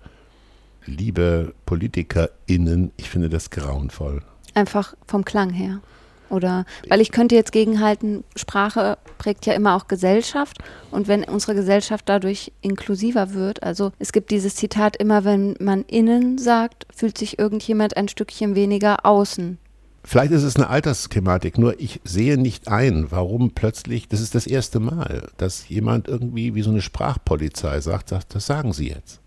liebe 0.86 1.54
PolitikerInnen, 1.66 2.92
ich 2.96 3.10
finde 3.10 3.28
das 3.28 3.50
grauenvoll. 3.50 4.22
Einfach 4.54 4.94
vom 5.06 5.24
Klang 5.24 5.50
her. 5.50 5.80
Oder, 6.28 6.64
weil 6.88 7.00
ich 7.00 7.12
könnte 7.12 7.36
jetzt 7.36 7.52
gegenhalten, 7.52 8.24
Sprache 8.34 8.98
prägt 9.18 9.46
ja 9.46 9.52
immer 9.52 9.76
auch 9.76 9.86
Gesellschaft 9.86 10.58
und 10.90 11.06
wenn 11.06 11.22
unsere 11.22 11.54
Gesellschaft 11.54 12.08
dadurch 12.08 12.52
inklusiver 12.62 13.32
wird, 13.32 13.62
also 13.62 13.92
es 14.00 14.12
gibt 14.12 14.32
dieses 14.32 14.56
Zitat, 14.56 14.96
immer 14.96 15.24
wenn 15.24 15.54
man 15.60 15.82
innen 15.82 16.38
sagt, 16.38 16.86
fühlt 16.94 17.16
sich 17.16 17.38
irgendjemand 17.38 17.96
ein 17.96 18.08
Stückchen 18.08 18.56
weniger 18.56 19.06
außen. 19.06 19.58
Vielleicht 20.02 20.32
ist 20.32 20.44
es 20.44 20.56
eine 20.56 20.68
Altersthematik, 20.68 21.58
nur 21.58 21.80
ich 21.80 22.00
sehe 22.04 22.38
nicht 22.38 22.68
ein, 22.68 23.10
warum 23.10 23.50
plötzlich, 23.50 24.08
das 24.08 24.20
ist 24.20 24.36
das 24.36 24.46
erste 24.46 24.78
Mal, 24.78 25.28
dass 25.36 25.68
jemand 25.68 26.06
irgendwie 26.06 26.54
wie 26.54 26.62
so 26.62 26.70
eine 26.70 26.82
Sprachpolizei 26.82 27.80
sagt, 27.80 28.10
sagt 28.10 28.34
das 28.34 28.46
sagen 28.46 28.72
Sie 28.72 28.88
jetzt. 28.88 29.20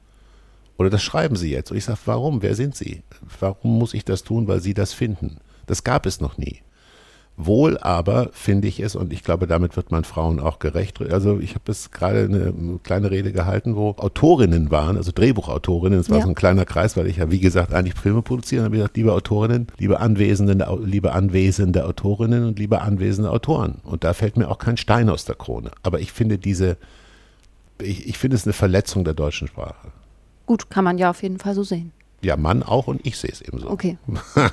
Oder 0.80 0.90
das 0.90 1.04
schreiben 1.04 1.36
Sie 1.36 1.52
jetzt. 1.52 1.72
Und 1.72 1.78
ich 1.78 1.84
sage, 1.84 2.00
warum? 2.06 2.42
Wer 2.42 2.56
sind 2.56 2.74
Sie? 2.74 3.04
Warum 3.42 3.78
muss 3.78 3.94
ich 3.94 4.06
das 4.06 4.24
tun? 4.24 4.48
Weil 4.48 4.62
Sie 4.62 4.74
das 4.74 4.94
finden. 4.94 5.38
Das 5.68 5.84
gab 5.84 6.06
es 6.06 6.22
noch 6.22 6.38
nie. 6.38 6.62
Wohl 7.36 7.78
aber 7.78 8.30
finde 8.34 8.68
ich 8.68 8.80
es, 8.80 8.96
und 8.96 9.14
ich 9.14 9.24
glaube, 9.24 9.48
damit 9.48 9.78
wird 9.78 9.92
man 9.92 10.04
Frauen 10.04 10.40
auch 10.40 10.60
gerecht. 10.60 11.02
Also 11.02 11.40
ich 11.40 11.52
habe 11.52 11.64
jetzt 11.68 11.92
gerade 11.92 12.26
eine 12.26 12.80
kleine 12.84 13.12
Rede 13.12 13.32
gehalten, 13.32 13.76
wo 13.76 13.92
Autorinnen 13.92 14.72
waren, 14.72 14.98
also 14.98 15.12
Drehbuchautorinnen. 15.14 16.00
Es 16.00 16.10
war 16.10 16.18
ja. 16.18 16.24
so 16.24 16.30
ein 16.30 16.36
kleiner 16.36 16.66
Kreis, 16.66 16.98
weil 16.98 17.08
ich 17.08 17.18
ja, 17.18 17.30
wie 17.30 17.40
gesagt, 17.40 17.74
eigentlich 17.74 17.96
Filme 17.96 18.22
produziere. 18.22 18.62
Und 18.62 18.66
habe 18.66 18.78
gesagt, 18.78 18.98
liebe 18.98 19.14
Autorinnen, 19.14 19.68
liebe 19.78 20.00
anwesende, 20.00 20.66
liebe 20.84 21.12
anwesende 21.12 21.86
Autorinnen 21.86 22.46
und 22.46 22.58
liebe 22.58 22.82
anwesende 22.82 23.32
Autoren. 23.32 23.80
Und 23.84 24.06
da 24.06 24.14
fällt 24.14 24.38
mir 24.38 24.50
auch 24.50 24.60
kein 24.60 24.78
Stein 24.78 25.10
aus 25.10 25.26
der 25.26 25.36
Krone. 25.36 25.72
Aber 25.84 26.00
ich 26.00 26.14
finde 26.14 26.38
diese, 26.38 26.78
ich, 27.82 28.08
ich 28.08 28.18
finde 28.18 28.36
es 28.36 28.46
eine 28.46 28.54
Verletzung 28.54 29.04
der 29.04 29.14
deutschen 29.14 29.48
Sprache. 29.50 29.92
Gut, 30.50 30.72
kann 30.72 30.84
man 30.84 30.98
ja 30.98 31.12
auf 31.12 31.22
jeden 31.22 31.38
Fall 31.38 31.54
so 31.54 31.62
sehen. 31.62 31.92
Ja, 32.24 32.36
Mann 32.36 32.64
auch 32.64 32.88
und 32.88 33.06
ich 33.06 33.20
sehe 33.20 33.30
es 33.30 33.40
eben 33.40 33.60
so. 33.60 33.70
Okay. 33.70 34.00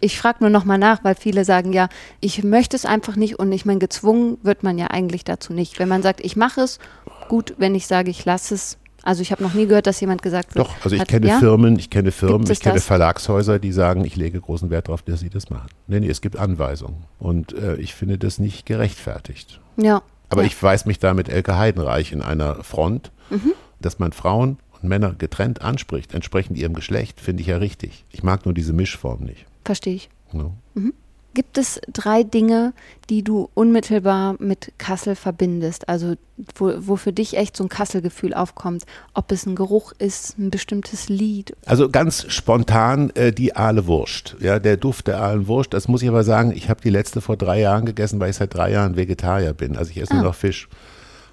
ich 0.00 0.18
frage 0.18 0.38
nur 0.40 0.50
noch 0.50 0.64
mal 0.64 0.78
nach, 0.78 1.04
weil 1.04 1.14
viele 1.14 1.44
sagen 1.44 1.72
ja, 1.72 1.88
ich 2.18 2.42
möchte 2.42 2.74
es 2.74 2.84
einfach 2.84 3.14
nicht 3.14 3.38
und 3.38 3.52
ich 3.52 3.66
meine, 3.66 3.78
gezwungen 3.78 4.36
wird 4.42 4.64
man 4.64 4.76
ja 4.76 4.88
eigentlich 4.88 5.22
dazu 5.22 5.52
nicht. 5.52 5.78
Wenn 5.78 5.88
man 5.88 6.02
sagt, 6.02 6.20
ich 6.20 6.34
mache 6.34 6.62
es, 6.62 6.80
gut, 7.28 7.54
wenn 7.58 7.76
ich 7.76 7.86
sage, 7.86 8.10
ich 8.10 8.24
lasse 8.24 8.56
es. 8.56 8.78
Also 9.04 9.22
ich 9.22 9.30
habe 9.30 9.44
noch 9.44 9.54
nie 9.54 9.68
gehört, 9.68 9.86
dass 9.86 10.00
jemand 10.00 10.22
gesagt 10.22 10.56
wird. 10.56 10.66
Doch, 10.66 10.74
also 10.82 10.96
ich 10.96 11.02
hat, 11.02 11.06
kenne 11.06 11.28
ja? 11.28 11.38
Firmen, 11.38 11.78
ich 11.78 11.88
kenne 11.88 12.10
Firmen, 12.10 12.50
ich 12.50 12.58
kenne 12.58 12.74
das? 12.74 12.84
Verlagshäuser, 12.84 13.60
die 13.60 13.70
sagen, 13.70 14.04
ich 14.04 14.16
lege 14.16 14.40
großen 14.40 14.70
Wert 14.70 14.88
darauf, 14.88 15.02
dass 15.02 15.20
sie 15.20 15.30
das 15.30 15.50
machen. 15.50 15.68
Nee, 15.86 16.00
nee, 16.00 16.08
es 16.08 16.20
gibt 16.20 16.36
Anweisungen. 16.36 17.04
Und 17.20 17.52
äh, 17.52 17.76
ich 17.76 17.94
finde 17.94 18.18
das 18.18 18.40
nicht 18.40 18.66
gerechtfertigt. 18.66 19.60
Ja. 19.76 20.02
Aber 20.30 20.42
ja. 20.42 20.48
ich 20.48 20.60
weiß 20.60 20.84
mich 20.86 20.98
da 20.98 21.14
mit 21.14 21.28
Elke 21.28 21.56
Heidenreich 21.56 22.10
in 22.10 22.22
einer 22.22 22.64
Front. 22.64 23.12
Mhm 23.30 23.52
dass 23.80 23.98
man 23.98 24.12
Frauen 24.12 24.58
und 24.80 24.88
Männer 24.88 25.14
getrennt 25.16 25.62
anspricht, 25.62 26.14
entsprechend 26.14 26.56
ihrem 26.58 26.74
Geschlecht, 26.74 27.20
finde 27.20 27.40
ich 27.42 27.48
ja 27.48 27.56
richtig. 27.56 28.04
Ich 28.10 28.22
mag 28.22 28.44
nur 28.44 28.54
diese 28.54 28.72
Mischform 28.72 29.24
nicht. 29.24 29.46
Verstehe 29.64 29.94
ich. 29.94 30.08
Ja. 30.32 30.50
Mhm. 30.74 30.94
Gibt 31.34 31.58
es 31.58 31.80
drei 31.92 32.24
Dinge, 32.24 32.72
die 33.10 33.22
du 33.22 33.48
unmittelbar 33.54 34.34
mit 34.40 34.72
Kassel 34.78 35.14
verbindest? 35.14 35.88
Also 35.88 36.14
wo, 36.56 36.72
wo 36.78 36.96
für 36.96 37.12
dich 37.12 37.36
echt 37.36 37.56
so 37.56 37.62
ein 37.64 37.68
Kasselgefühl 37.68 38.34
aufkommt? 38.34 38.84
Ob 39.14 39.30
es 39.30 39.46
ein 39.46 39.54
Geruch 39.54 39.92
ist, 39.98 40.36
ein 40.38 40.50
bestimmtes 40.50 41.08
Lied? 41.08 41.54
Also 41.64 41.90
ganz 41.90 42.24
spontan 42.32 43.10
äh, 43.10 43.30
die 43.30 43.54
Ahlewurst. 43.54 44.36
Ja, 44.40 44.58
der 44.58 44.78
Duft 44.78 45.06
der 45.06 45.20
Ahlenwurst. 45.22 45.72
Das 45.74 45.86
muss 45.86 46.02
ich 46.02 46.08
aber 46.08 46.24
sagen, 46.24 46.50
ich 46.50 46.68
habe 46.70 46.80
die 46.80 46.90
letzte 46.90 47.20
vor 47.20 47.36
drei 47.36 47.60
Jahren 47.60 47.84
gegessen, 47.84 48.18
weil 48.18 48.30
ich 48.30 48.36
seit 48.36 48.54
drei 48.54 48.72
Jahren 48.72 48.96
Vegetarier 48.96 49.52
bin. 49.52 49.76
Also 49.76 49.90
ich 49.92 49.98
esse 50.00 50.14
nur 50.14 50.22
Ah. 50.22 50.26
noch 50.28 50.34
Fisch. 50.34 50.68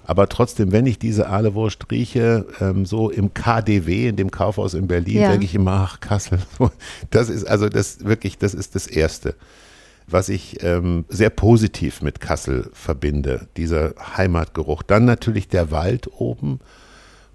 Aber 0.08 0.28
trotzdem, 0.28 0.70
wenn 0.70 0.86
ich 0.86 1.00
diese 1.00 1.28
Ahlewurst 1.28 1.90
rieche, 1.90 2.46
ähm, 2.60 2.86
so 2.86 3.10
im 3.10 3.34
KDW, 3.34 4.08
in 4.08 4.14
dem 4.16 4.30
Kaufhaus 4.30 4.74
in 4.74 4.86
Berlin, 4.86 5.20
Ja. 5.22 5.30
denke 5.30 5.44
ich 5.44 5.54
immer, 5.56 5.72
ach 5.72 6.00
Kassel. 6.00 6.38
Das 7.10 7.28
ist 7.28 7.44
also 7.44 7.68
das 7.68 8.04
wirklich, 8.04 8.38
das 8.38 8.54
ist 8.54 8.76
das 8.76 8.86
Erste, 8.86 9.34
was 10.06 10.28
ich 10.28 10.62
ähm, 10.62 11.04
sehr 11.08 11.30
positiv 11.30 12.02
mit 12.02 12.20
Kassel 12.20 12.70
verbinde, 12.72 13.48
dieser 13.56 13.94
Heimatgeruch. 14.16 14.84
Dann 14.84 15.04
natürlich 15.04 15.48
der 15.48 15.72
Wald 15.72 16.08
oben, 16.20 16.60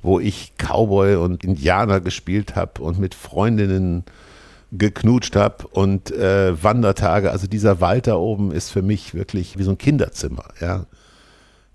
wo 0.01 0.21
ich 0.21 0.53
Cowboy 0.57 1.15
und 1.15 1.43
Indianer 1.43 1.99
gespielt 1.99 2.55
habe 2.55 2.81
und 2.81 2.99
mit 2.99 3.15
Freundinnen 3.15 4.05
geknutscht 4.71 5.35
habe 5.35 5.67
und 5.67 6.09
äh, 6.11 6.63
Wandertage. 6.63 7.31
Also 7.31 7.47
dieser 7.47 7.81
Wald 7.81 8.07
da 8.07 8.15
oben 8.15 8.53
ist 8.53 8.69
für 8.69 8.81
mich 8.81 9.13
wirklich 9.13 9.57
wie 9.57 9.63
so 9.63 9.71
ein 9.71 9.77
Kinderzimmer. 9.77 10.45
Ja. 10.61 10.85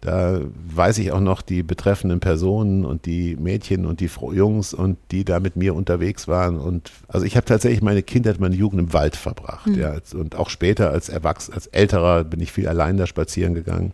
Da 0.00 0.40
weiß 0.74 0.98
ich 0.98 1.10
auch 1.10 1.20
noch 1.20 1.42
die 1.42 1.62
betreffenden 1.62 2.20
Personen 2.20 2.84
und 2.84 3.06
die 3.06 3.34
Mädchen 3.36 3.86
und 3.86 4.00
die 4.00 4.10
Jungs 4.32 4.74
und 4.74 4.98
die 5.10 5.24
da 5.24 5.40
mit 5.40 5.56
mir 5.56 5.74
unterwegs 5.74 6.28
waren. 6.28 6.58
Und 6.58 6.92
also 7.08 7.24
ich 7.24 7.36
habe 7.36 7.46
tatsächlich 7.46 7.82
meine 7.82 8.02
Kindheit, 8.02 8.38
meine 8.38 8.54
Jugend 8.54 8.80
im 8.80 8.92
Wald 8.92 9.16
verbracht. 9.16 9.68
Ja. 9.68 9.96
Und 10.14 10.36
auch 10.36 10.50
später 10.50 10.90
als 10.90 11.08
Erwachsener, 11.08 11.56
als 11.56 11.66
Älterer 11.68 12.24
bin 12.24 12.40
ich 12.40 12.52
viel 12.52 12.68
allein 12.68 12.98
da 12.98 13.06
spazieren 13.06 13.54
gegangen. 13.54 13.92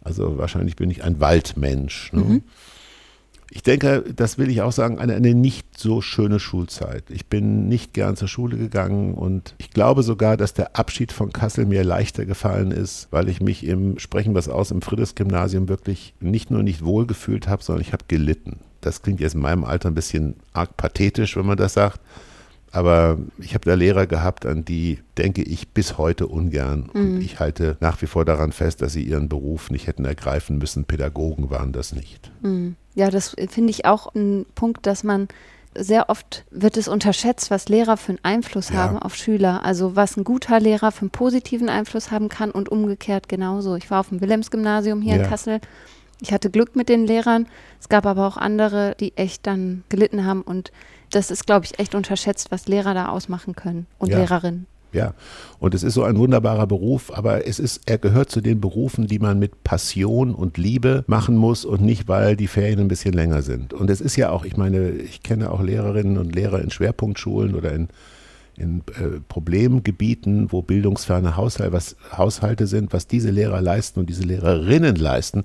Also 0.00 0.38
wahrscheinlich 0.38 0.76
bin 0.76 0.90
ich 0.90 1.04
ein 1.04 1.20
Waldmensch. 1.20 2.12
Ne? 2.12 2.40
Ich 3.50 3.62
denke, 3.62 4.04
das 4.14 4.36
will 4.36 4.50
ich 4.50 4.60
auch 4.60 4.72
sagen, 4.72 4.98
eine, 4.98 5.14
eine 5.14 5.34
nicht 5.34 5.78
so 5.78 6.02
schöne 6.02 6.38
Schulzeit. 6.38 7.04
Ich 7.08 7.26
bin 7.26 7.66
nicht 7.66 7.94
gern 7.94 8.14
zur 8.14 8.28
Schule 8.28 8.58
gegangen 8.58 9.14
und 9.14 9.54
ich 9.58 9.70
glaube 9.70 10.02
sogar, 10.02 10.36
dass 10.36 10.52
der 10.52 10.76
Abschied 10.76 11.12
von 11.12 11.32
Kassel 11.32 11.64
mir 11.64 11.82
leichter 11.82 12.26
gefallen 12.26 12.70
ist, 12.70 13.08
weil 13.10 13.28
ich 13.28 13.40
mich 13.40 13.64
im 13.64 13.98
Sprechen 13.98 14.34
was 14.34 14.48
aus 14.48 14.70
im 14.70 14.82
Friedrichs-Gymnasium 14.82 15.68
wirklich 15.68 16.14
nicht 16.20 16.50
nur 16.50 16.62
nicht 16.62 16.84
wohl 16.84 17.06
gefühlt 17.06 17.48
habe, 17.48 17.62
sondern 17.62 17.80
ich 17.80 17.92
habe 17.92 18.04
gelitten. 18.06 18.60
Das 18.82 19.02
klingt 19.02 19.20
jetzt 19.20 19.34
in 19.34 19.40
meinem 19.40 19.64
Alter 19.64 19.88
ein 19.88 19.94
bisschen 19.94 20.36
arg 20.52 20.76
pathetisch, 20.76 21.36
wenn 21.36 21.46
man 21.46 21.56
das 21.56 21.72
sagt. 21.72 22.00
Aber 22.70 23.18
ich 23.38 23.54
habe 23.54 23.64
da 23.64 23.74
Lehrer 23.74 24.06
gehabt, 24.06 24.44
an 24.44 24.64
die 24.64 24.98
denke 25.16 25.42
ich 25.42 25.68
bis 25.68 25.96
heute 25.96 26.26
ungern. 26.26 26.90
Und 26.92 27.20
ich 27.22 27.40
halte 27.40 27.78
nach 27.80 28.00
wie 28.02 28.06
vor 28.06 28.24
daran 28.26 28.52
fest, 28.52 28.82
dass 28.82 28.92
sie 28.92 29.02
ihren 29.02 29.28
Beruf 29.28 29.70
nicht 29.70 29.86
hätten 29.86 30.04
ergreifen 30.04 30.58
müssen. 30.58 30.84
Pädagogen 30.84 31.48
waren 31.50 31.72
das 31.72 31.94
nicht. 31.94 32.30
Ja, 32.98 33.10
das 33.10 33.36
finde 33.48 33.70
ich 33.70 33.84
auch 33.84 34.12
ein 34.14 34.44
Punkt, 34.56 34.84
dass 34.86 35.04
man 35.04 35.28
sehr 35.76 36.08
oft 36.10 36.44
wird 36.50 36.76
es 36.76 36.88
unterschätzt, 36.88 37.50
was 37.52 37.68
Lehrer 37.68 37.96
für 37.96 38.10
einen 38.10 38.24
Einfluss 38.24 38.70
Ja. 38.70 38.76
haben 38.78 38.98
auf 38.98 39.14
Schüler. 39.14 39.64
Also 39.64 39.94
was 39.94 40.16
ein 40.16 40.24
guter 40.24 40.58
Lehrer 40.58 40.90
für 40.90 41.02
einen 41.02 41.10
positiven 41.10 41.68
Einfluss 41.68 42.10
haben 42.10 42.28
kann 42.28 42.50
und 42.50 42.68
umgekehrt 42.68 43.28
genauso. 43.28 43.76
Ich 43.76 43.88
war 43.88 44.00
auf 44.00 44.08
dem 44.08 44.20
Wilhelms-Gymnasium 44.20 45.00
hier 45.00 45.16
Ja. 45.16 45.22
in 45.22 45.28
Kassel. 45.28 45.60
Ich 46.20 46.32
hatte 46.32 46.50
Glück 46.50 46.74
mit 46.74 46.88
den 46.88 47.06
Lehrern. 47.06 47.46
Es 47.80 47.88
gab 47.88 48.04
aber 48.04 48.26
auch 48.26 48.36
andere, 48.36 48.96
die 48.98 49.16
echt 49.16 49.46
dann 49.46 49.84
gelitten 49.88 50.24
haben. 50.26 50.42
Und 50.42 50.72
das 51.12 51.30
ist, 51.30 51.46
glaube 51.46 51.66
ich, 51.66 51.78
echt 51.78 51.94
unterschätzt, 51.94 52.50
was 52.50 52.66
Lehrer 52.66 52.94
da 52.94 53.10
ausmachen 53.10 53.54
können 53.54 53.86
und 53.98 54.10
Ja. 54.10 54.18
Lehrerinnen. 54.18 54.66
Ja, 54.92 55.12
und 55.58 55.74
es 55.74 55.82
ist 55.82 55.94
so 55.94 56.02
ein 56.04 56.16
wunderbarer 56.16 56.66
Beruf, 56.66 57.12
aber 57.14 57.46
es 57.46 57.58
ist, 57.58 57.82
er 57.84 57.98
gehört 57.98 58.30
zu 58.30 58.40
den 58.40 58.60
Berufen, 58.60 59.06
die 59.06 59.18
man 59.18 59.38
mit 59.38 59.62
Passion 59.62 60.34
und 60.34 60.56
Liebe 60.56 61.04
machen 61.06 61.36
muss 61.36 61.66
und 61.66 61.82
nicht, 61.82 62.08
weil 62.08 62.36
die 62.36 62.46
Ferien 62.46 62.80
ein 62.80 62.88
bisschen 62.88 63.12
länger 63.12 63.42
sind. 63.42 63.74
Und 63.74 63.90
es 63.90 64.00
ist 64.00 64.16
ja 64.16 64.30
auch, 64.30 64.46
ich 64.46 64.56
meine, 64.56 64.90
ich 64.90 65.22
kenne 65.22 65.50
auch 65.50 65.62
Lehrerinnen 65.62 66.16
und 66.16 66.34
Lehrer 66.34 66.62
in 66.62 66.70
Schwerpunktschulen 66.70 67.54
oder 67.54 67.72
in, 67.72 67.88
in 68.56 68.78
äh, 68.98 69.20
Problemgebieten, 69.28 70.52
wo 70.52 70.62
bildungsferne 70.62 71.36
Haushalt, 71.36 71.72
was, 71.72 71.96
Haushalte 72.16 72.66
sind, 72.66 72.94
was 72.94 73.06
diese 73.06 73.30
Lehrer 73.30 73.60
leisten 73.60 74.00
und 74.00 74.08
diese 74.08 74.22
Lehrerinnen 74.22 74.96
leisten, 74.96 75.44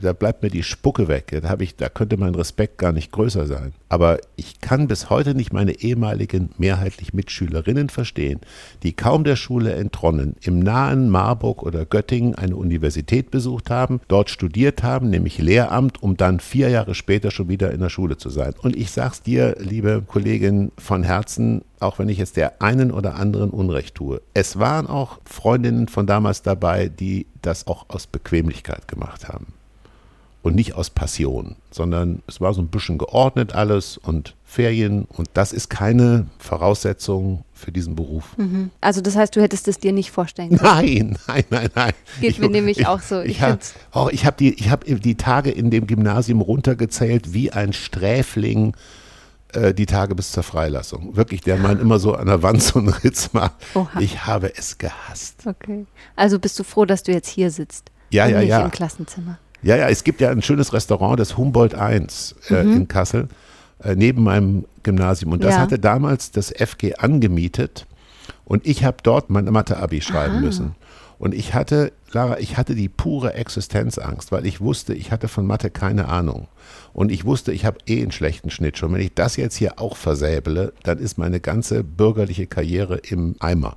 da 0.00 0.12
bleibt 0.12 0.42
mir 0.42 0.50
die 0.50 0.62
Spucke 0.62 1.08
weg. 1.08 1.38
Da, 1.42 1.56
ich, 1.58 1.76
da 1.76 1.88
könnte 1.88 2.16
mein 2.16 2.34
Respekt 2.34 2.78
gar 2.78 2.92
nicht 2.92 3.12
größer 3.12 3.46
sein. 3.46 3.72
Aber 3.88 4.18
ich 4.36 4.60
kann 4.60 4.88
bis 4.88 5.10
heute 5.10 5.34
nicht 5.34 5.52
meine 5.52 5.72
ehemaligen 5.80 6.50
mehrheitlich 6.56 7.12
Mitschülerinnen 7.12 7.88
verstehen, 7.88 8.40
die 8.82 8.92
kaum 8.92 9.24
der 9.24 9.36
Schule 9.36 9.74
entronnen, 9.74 10.36
im 10.40 10.60
nahen 10.60 11.10
Marburg 11.10 11.62
oder 11.62 11.84
Göttingen 11.84 12.34
eine 12.34 12.56
Universität 12.56 13.30
besucht 13.30 13.70
haben, 13.70 14.00
dort 14.08 14.30
studiert 14.30 14.82
haben, 14.82 15.10
nämlich 15.10 15.38
Lehramt, 15.38 16.02
um 16.02 16.16
dann 16.16 16.40
vier 16.40 16.68
Jahre 16.68 16.94
später 16.94 17.30
schon 17.30 17.48
wieder 17.48 17.72
in 17.72 17.80
der 17.80 17.90
Schule 17.90 18.16
zu 18.16 18.30
sein. 18.30 18.54
Und 18.62 18.76
ich 18.76 18.90
sag's 18.90 19.22
dir, 19.22 19.56
liebe 19.58 20.02
Kollegin, 20.06 20.70
von 20.78 21.02
Herzen, 21.02 21.62
auch 21.80 21.98
wenn 21.98 22.08
ich 22.08 22.18
jetzt 22.18 22.36
der 22.36 22.62
einen 22.62 22.92
oder 22.92 23.16
anderen 23.16 23.50
Unrecht 23.50 23.96
tue. 23.96 24.22
Es 24.34 24.58
waren 24.58 24.86
auch 24.86 25.18
Freundinnen 25.24 25.88
von 25.88 26.06
damals 26.06 26.42
dabei, 26.42 26.88
die 26.88 27.26
das 27.42 27.66
auch 27.66 27.86
aus 27.88 28.06
Bequemlichkeit 28.06 28.86
gemacht 28.86 29.28
haben. 29.28 29.46
Und 30.42 30.56
nicht 30.56 30.74
aus 30.74 30.90
Passion, 30.90 31.54
sondern 31.70 32.20
es 32.26 32.40
war 32.40 32.52
so 32.52 32.60
ein 32.60 32.66
bisschen 32.66 32.98
geordnet 32.98 33.54
alles 33.54 33.96
und 33.96 34.34
Ferien. 34.44 35.04
Und 35.04 35.30
das 35.34 35.52
ist 35.52 35.70
keine 35.70 36.26
Voraussetzung 36.38 37.44
für 37.54 37.70
diesen 37.70 37.94
Beruf. 37.94 38.34
Also 38.80 39.00
das 39.00 39.14
heißt, 39.14 39.36
du 39.36 39.40
hättest 39.40 39.68
es 39.68 39.78
dir 39.78 39.92
nicht 39.92 40.10
vorstellen 40.10 40.50
können. 40.58 40.62
Nein, 40.62 41.18
nein, 41.28 41.44
nein, 41.50 41.68
nein. 41.76 41.92
Geht 42.20 42.40
mir 42.40 42.50
nämlich 42.50 42.88
auch 42.88 43.00
so. 43.00 43.20
Ich 43.20 43.36
Ich, 43.36 43.42
habe 43.42 43.58
oh, 43.94 44.08
ich 44.10 44.26
hab 44.26 44.36
die, 44.36 44.54
ich 44.54 44.68
hab 44.68 44.84
die 44.84 45.14
Tage 45.14 45.50
in 45.50 45.70
dem 45.70 45.86
Gymnasium 45.86 46.40
runtergezählt 46.40 47.32
wie 47.32 47.52
ein 47.52 47.72
Sträfling 47.72 48.74
äh, 49.52 49.74
die 49.74 49.86
Tage 49.86 50.14
bis 50.14 50.32
zur 50.32 50.42
Freilassung. 50.42 51.16
Wirklich, 51.16 51.42
der 51.42 51.56
Mann 51.56 51.78
immer 51.78 51.98
so 51.98 52.14
an 52.14 52.26
der 52.26 52.42
Wand 52.42 52.62
so 52.62 52.78
einen 52.78 52.88
Ritz 52.88 53.32
macht. 53.32 53.54
Oha. 53.74 54.00
Ich 54.00 54.26
habe 54.26 54.54
es 54.56 54.78
gehasst. 54.78 55.46
Okay. 55.46 55.86
Also 56.16 56.38
bist 56.38 56.58
du 56.58 56.64
froh, 56.64 56.84
dass 56.84 57.02
du 57.02 57.12
jetzt 57.12 57.28
hier 57.28 57.50
sitzt? 57.50 57.90
Ja, 58.10 58.26
und 58.26 58.30
ja, 58.32 58.40
nicht 58.40 58.48
ja. 58.48 58.60
im 58.62 58.70
Klassenzimmer. 58.70 59.38
Ja, 59.62 59.76
ja, 59.76 59.88
es 59.88 60.04
gibt 60.04 60.20
ja 60.20 60.30
ein 60.30 60.42
schönes 60.42 60.72
Restaurant, 60.72 61.18
das 61.20 61.36
Humboldt 61.36 61.74
1 61.74 62.34
äh, 62.50 62.64
Mhm. 62.64 62.72
in 62.72 62.88
Kassel, 62.88 63.28
äh, 63.82 63.94
neben 63.94 64.22
meinem 64.22 64.64
Gymnasium. 64.82 65.32
Und 65.32 65.44
das 65.44 65.54
Ja. 65.54 65.60
hatte 65.60 65.78
damals 65.78 66.30
das 66.32 66.50
FG 66.50 66.96
angemietet. 66.96 67.86
Und 68.44 68.66
ich 68.66 68.84
habe 68.84 68.98
dort 69.02 69.30
mein 69.30 69.44
Mathe-Abi 69.44 70.00
schreiben 70.00 70.40
müssen. 70.40 70.74
Und 71.18 71.34
ich 71.34 71.54
hatte, 71.54 71.92
Lara, 72.10 72.40
ich 72.40 72.56
hatte 72.56 72.74
die 72.74 72.88
pure 72.88 73.34
Existenzangst, 73.34 74.32
weil 74.32 74.44
ich 74.44 74.60
wusste, 74.60 74.92
ich 74.94 75.12
hatte 75.12 75.28
von 75.28 75.46
Mathe 75.46 75.70
keine 75.70 76.08
Ahnung. 76.08 76.48
Und 76.92 77.12
ich 77.12 77.24
wusste, 77.24 77.52
ich 77.52 77.64
habe 77.64 77.78
eh 77.86 78.02
einen 78.02 78.10
schlechten 78.10 78.50
Schnitt 78.50 78.76
schon. 78.76 78.92
Wenn 78.92 79.00
ich 79.00 79.14
das 79.14 79.36
jetzt 79.36 79.54
hier 79.54 79.78
auch 79.80 79.96
versäbele, 79.96 80.72
dann 80.82 80.98
ist 80.98 81.18
meine 81.18 81.38
ganze 81.38 81.84
bürgerliche 81.84 82.48
Karriere 82.48 82.96
im 82.96 83.36
Eimer 83.38 83.76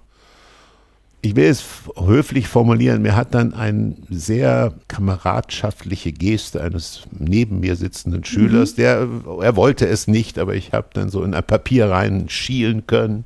ich 1.25 1.35
will 1.35 1.45
es 1.45 1.63
höflich 1.97 2.47
formulieren, 2.47 3.01
mir 3.01 3.15
hat 3.15 3.33
dann 3.33 3.53
eine 3.53 3.95
sehr 4.09 4.73
kameradschaftliche 4.87 6.11
Geste 6.11 6.61
eines 6.61 7.01
neben 7.11 7.59
mir 7.61 7.75
sitzenden 7.75 8.23
Schülers, 8.23 8.75
der, 8.75 9.07
er 9.41 9.55
wollte 9.55 9.87
es 9.87 10.07
nicht, 10.07 10.37
aber 10.37 10.53
ich 10.53 10.71
habe 10.71 10.87
dann 10.93 11.09
so 11.09 11.23
in 11.23 11.33
ein 11.33 11.43
Papier 11.43 11.89
rein 11.89 12.29
schielen 12.29 12.85
können. 12.85 13.25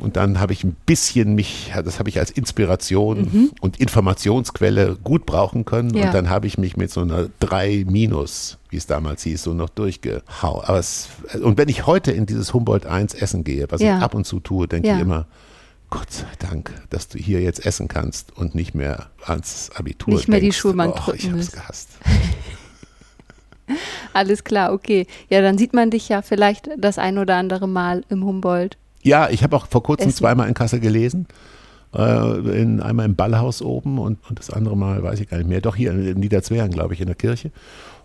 Und 0.00 0.16
dann 0.16 0.40
habe 0.40 0.52
ich 0.52 0.64
ein 0.64 0.74
bisschen 0.86 1.34
mich, 1.34 1.72
das 1.84 1.98
habe 1.98 2.08
ich 2.08 2.18
als 2.18 2.30
Inspiration 2.30 3.50
und 3.60 3.78
Informationsquelle 3.78 4.96
gut 5.04 5.24
brauchen 5.26 5.64
können. 5.64 5.94
Ja. 5.94 6.06
Und 6.06 6.14
dann 6.14 6.30
habe 6.30 6.46
ich 6.46 6.58
mich 6.58 6.76
mit 6.76 6.90
so 6.90 7.02
einer 7.02 7.28
3 7.40 7.84
minus, 7.88 8.58
wie 8.70 8.76
es 8.76 8.86
damals 8.86 9.22
hieß, 9.22 9.42
so 9.42 9.54
noch 9.54 9.68
durchgehauen. 9.68 10.64
Aber 10.64 10.78
es, 10.78 11.10
und 11.42 11.58
wenn 11.58 11.68
ich 11.68 11.86
heute 11.86 12.10
in 12.12 12.26
dieses 12.26 12.52
Humboldt 12.54 12.86
1 12.86 13.14
essen 13.14 13.44
gehe, 13.44 13.66
was 13.70 13.80
Ja. 13.82 13.98
ich 13.98 14.02
ab 14.02 14.14
und 14.14 14.26
zu 14.26 14.40
tue, 14.40 14.66
denke 14.66 14.88
Ja. 14.88 14.96
ich 14.96 15.00
immer, 15.02 15.26
Gott 15.90 16.10
sei 16.12 16.26
Dank, 16.38 16.72
dass 16.90 17.08
du 17.08 17.18
hier 17.18 17.40
jetzt 17.40 17.66
essen 17.66 17.88
kannst 17.88 18.36
und 18.36 18.54
nicht 18.54 18.74
mehr 18.74 19.06
ans 19.26 19.70
Abitur 19.74 20.14
Nicht 20.14 20.28
mehr 20.28 20.38
die 20.38 20.46
denkst. 20.46 20.58
Schulbank 20.58 20.94
oh, 20.96 21.00
drücken 21.00 21.18
Ich 21.18 21.26
habe 21.28 21.38
es 21.38 21.46
musst. 21.46 21.52
gehasst. 21.54 21.88
Alles 24.12 24.44
klar, 24.44 24.72
okay. 24.72 25.06
Ja, 25.28 25.42
dann 25.42 25.58
sieht 25.58 25.74
man 25.74 25.90
dich 25.90 26.08
ja 26.08 26.22
vielleicht 26.22 26.68
das 26.78 26.98
ein 26.98 27.18
oder 27.18 27.36
andere 27.36 27.68
Mal 27.68 28.04
im 28.08 28.24
Humboldt. 28.24 28.76
Ja, 29.02 29.30
ich 29.30 29.42
habe 29.42 29.56
auch 29.56 29.66
vor 29.66 29.82
kurzem 29.82 30.08
Essen. 30.08 30.18
zweimal 30.18 30.48
in 30.48 30.54
Kassel 30.54 30.80
gelesen. 30.80 31.26
Äh, 31.94 32.60
in, 32.60 32.80
einmal 32.80 33.06
im 33.06 33.16
Ballhaus 33.16 33.62
oben 33.62 33.98
und, 33.98 34.18
und 34.28 34.38
das 34.38 34.50
andere 34.50 34.76
Mal 34.76 35.02
weiß 35.02 35.20
ich 35.20 35.28
gar 35.28 35.38
nicht 35.38 35.48
mehr. 35.48 35.60
Doch 35.60 35.74
hier 35.74 35.92
in 35.92 36.20
Niederzweren, 36.20 36.70
glaube 36.70 36.94
ich, 36.94 37.00
in 37.00 37.06
der 37.06 37.16
Kirche. 37.16 37.50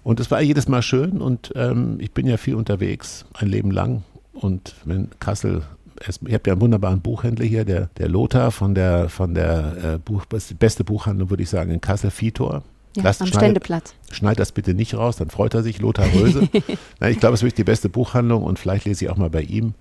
Und 0.04 0.20
es 0.20 0.32
war 0.32 0.42
jedes 0.42 0.68
Mal 0.68 0.82
schön 0.82 1.22
und 1.22 1.52
ähm, 1.56 1.98
ich 2.00 2.12
bin 2.12 2.28
ja 2.28 2.38
viel 2.38 2.56
unterwegs, 2.56 3.26
ein 3.34 3.48
Leben 3.48 3.72
lang. 3.72 4.04
Und 4.34 4.76
wenn 4.86 5.10
Kassel, 5.20 5.62
es, 6.10 6.20
ich 6.26 6.34
habe 6.34 6.44
ja 6.48 6.54
einen 6.54 6.62
wunderbaren 6.62 7.02
Buchhändler 7.02 7.46
hier, 7.46 7.66
der, 7.66 7.90
der 7.98 8.08
Lothar 8.10 8.52
von 8.52 8.76
der, 8.76 9.10
von 9.10 9.34
der 9.34 9.94
äh, 9.96 9.98
Buch, 9.98 10.26
beste 10.26 10.84
Buchhandlung, 10.84 11.30
würde 11.30 11.44
ich 11.44 11.50
sagen, 11.50 11.72
in 11.72 11.82
Kassel, 11.82 12.12
Vitor. 12.16 12.64
Ja, 12.96 13.04
Lasst- 13.04 13.22
am 13.22 13.28
schneidet- 13.28 13.42
Ständeplatz. 13.44 13.94
Schneid 14.12 14.40
das 14.40 14.52
bitte 14.52 14.74
nicht 14.74 14.94
raus, 14.96 15.18
dann 15.18 15.30
freut 15.30 15.54
er 15.54 15.64
sich, 15.64 15.80
Lothar 15.80 16.08
Röse. 16.14 16.48
Nein, 17.00 17.12
ich 17.12 17.20
glaube, 17.20 17.34
es 17.34 17.40
ist 17.40 17.44
wirklich 17.44 17.56
die 17.56 17.64
beste 17.66 17.90
Buchhandlung 17.90 18.44
und 18.44 18.58
vielleicht 18.60 18.86
lese 18.86 19.06
ich 19.06 19.12
auch 19.12 19.18
mal 19.18 19.30
bei 19.30 19.42
ihm. 19.42 19.74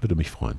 Würde 0.00 0.14
mich 0.16 0.30
freuen. 0.30 0.58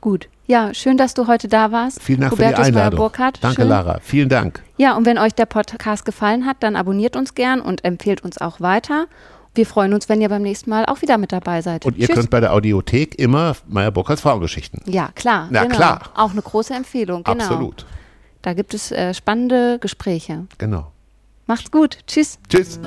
Gut. 0.00 0.28
Ja, 0.46 0.74
schön, 0.74 0.98
dass 0.98 1.14
du 1.14 1.26
heute 1.28 1.48
da 1.48 1.72
warst. 1.72 2.02
Vielen 2.02 2.20
Dank 2.20 2.32
Hubertus 2.32 2.56
für 2.56 2.62
die 2.62 2.66
Einladung. 2.68 2.98
Meyer-Burkhardt. 2.98 3.38
Danke, 3.42 3.62
schön. 3.62 3.68
Lara. 3.70 3.98
Vielen 4.02 4.28
Dank. 4.28 4.62
Ja, 4.76 4.94
und 4.96 5.06
wenn 5.06 5.16
euch 5.16 5.32
der 5.32 5.46
Podcast 5.46 6.04
gefallen 6.04 6.44
hat, 6.44 6.58
dann 6.60 6.76
abonniert 6.76 7.16
uns 7.16 7.34
gern 7.34 7.62
und 7.62 7.84
empfehlt 7.86 8.22
uns 8.22 8.36
auch 8.36 8.60
weiter. 8.60 9.06
Wir 9.54 9.66
freuen 9.66 9.94
uns, 9.94 10.08
wenn 10.08 10.20
ihr 10.20 10.28
beim 10.28 10.42
nächsten 10.42 10.68
Mal 10.70 10.84
auch 10.86 11.00
wieder 11.00 11.16
mit 11.16 11.30
dabei 11.30 11.62
seid. 11.62 11.84
Und 11.84 11.96
ihr 11.96 12.06
Tschüss. 12.06 12.16
könnt 12.16 12.30
bei 12.30 12.40
der 12.40 12.52
Audiothek 12.52 13.18
immer 13.18 13.54
Meier 13.68 13.92
Burkhardts 13.92 14.22
Frauengeschichten. 14.22 14.80
Ja, 14.86 15.10
klar. 15.14 15.48
Na 15.50 15.62
genau. 15.62 15.76
klar. 15.76 16.00
Auch 16.14 16.32
eine 16.32 16.42
große 16.42 16.74
Empfehlung. 16.74 17.22
Genau. 17.22 17.44
Absolut. 17.44 17.86
Da 18.42 18.52
gibt 18.52 18.74
es 18.74 18.90
äh, 18.90 19.14
spannende 19.14 19.78
Gespräche. 19.78 20.46
Genau. 20.58 20.90
Macht's 21.46 21.70
gut. 21.70 21.98
Tschüss. 22.06 22.38
Tschüss. 22.48 22.80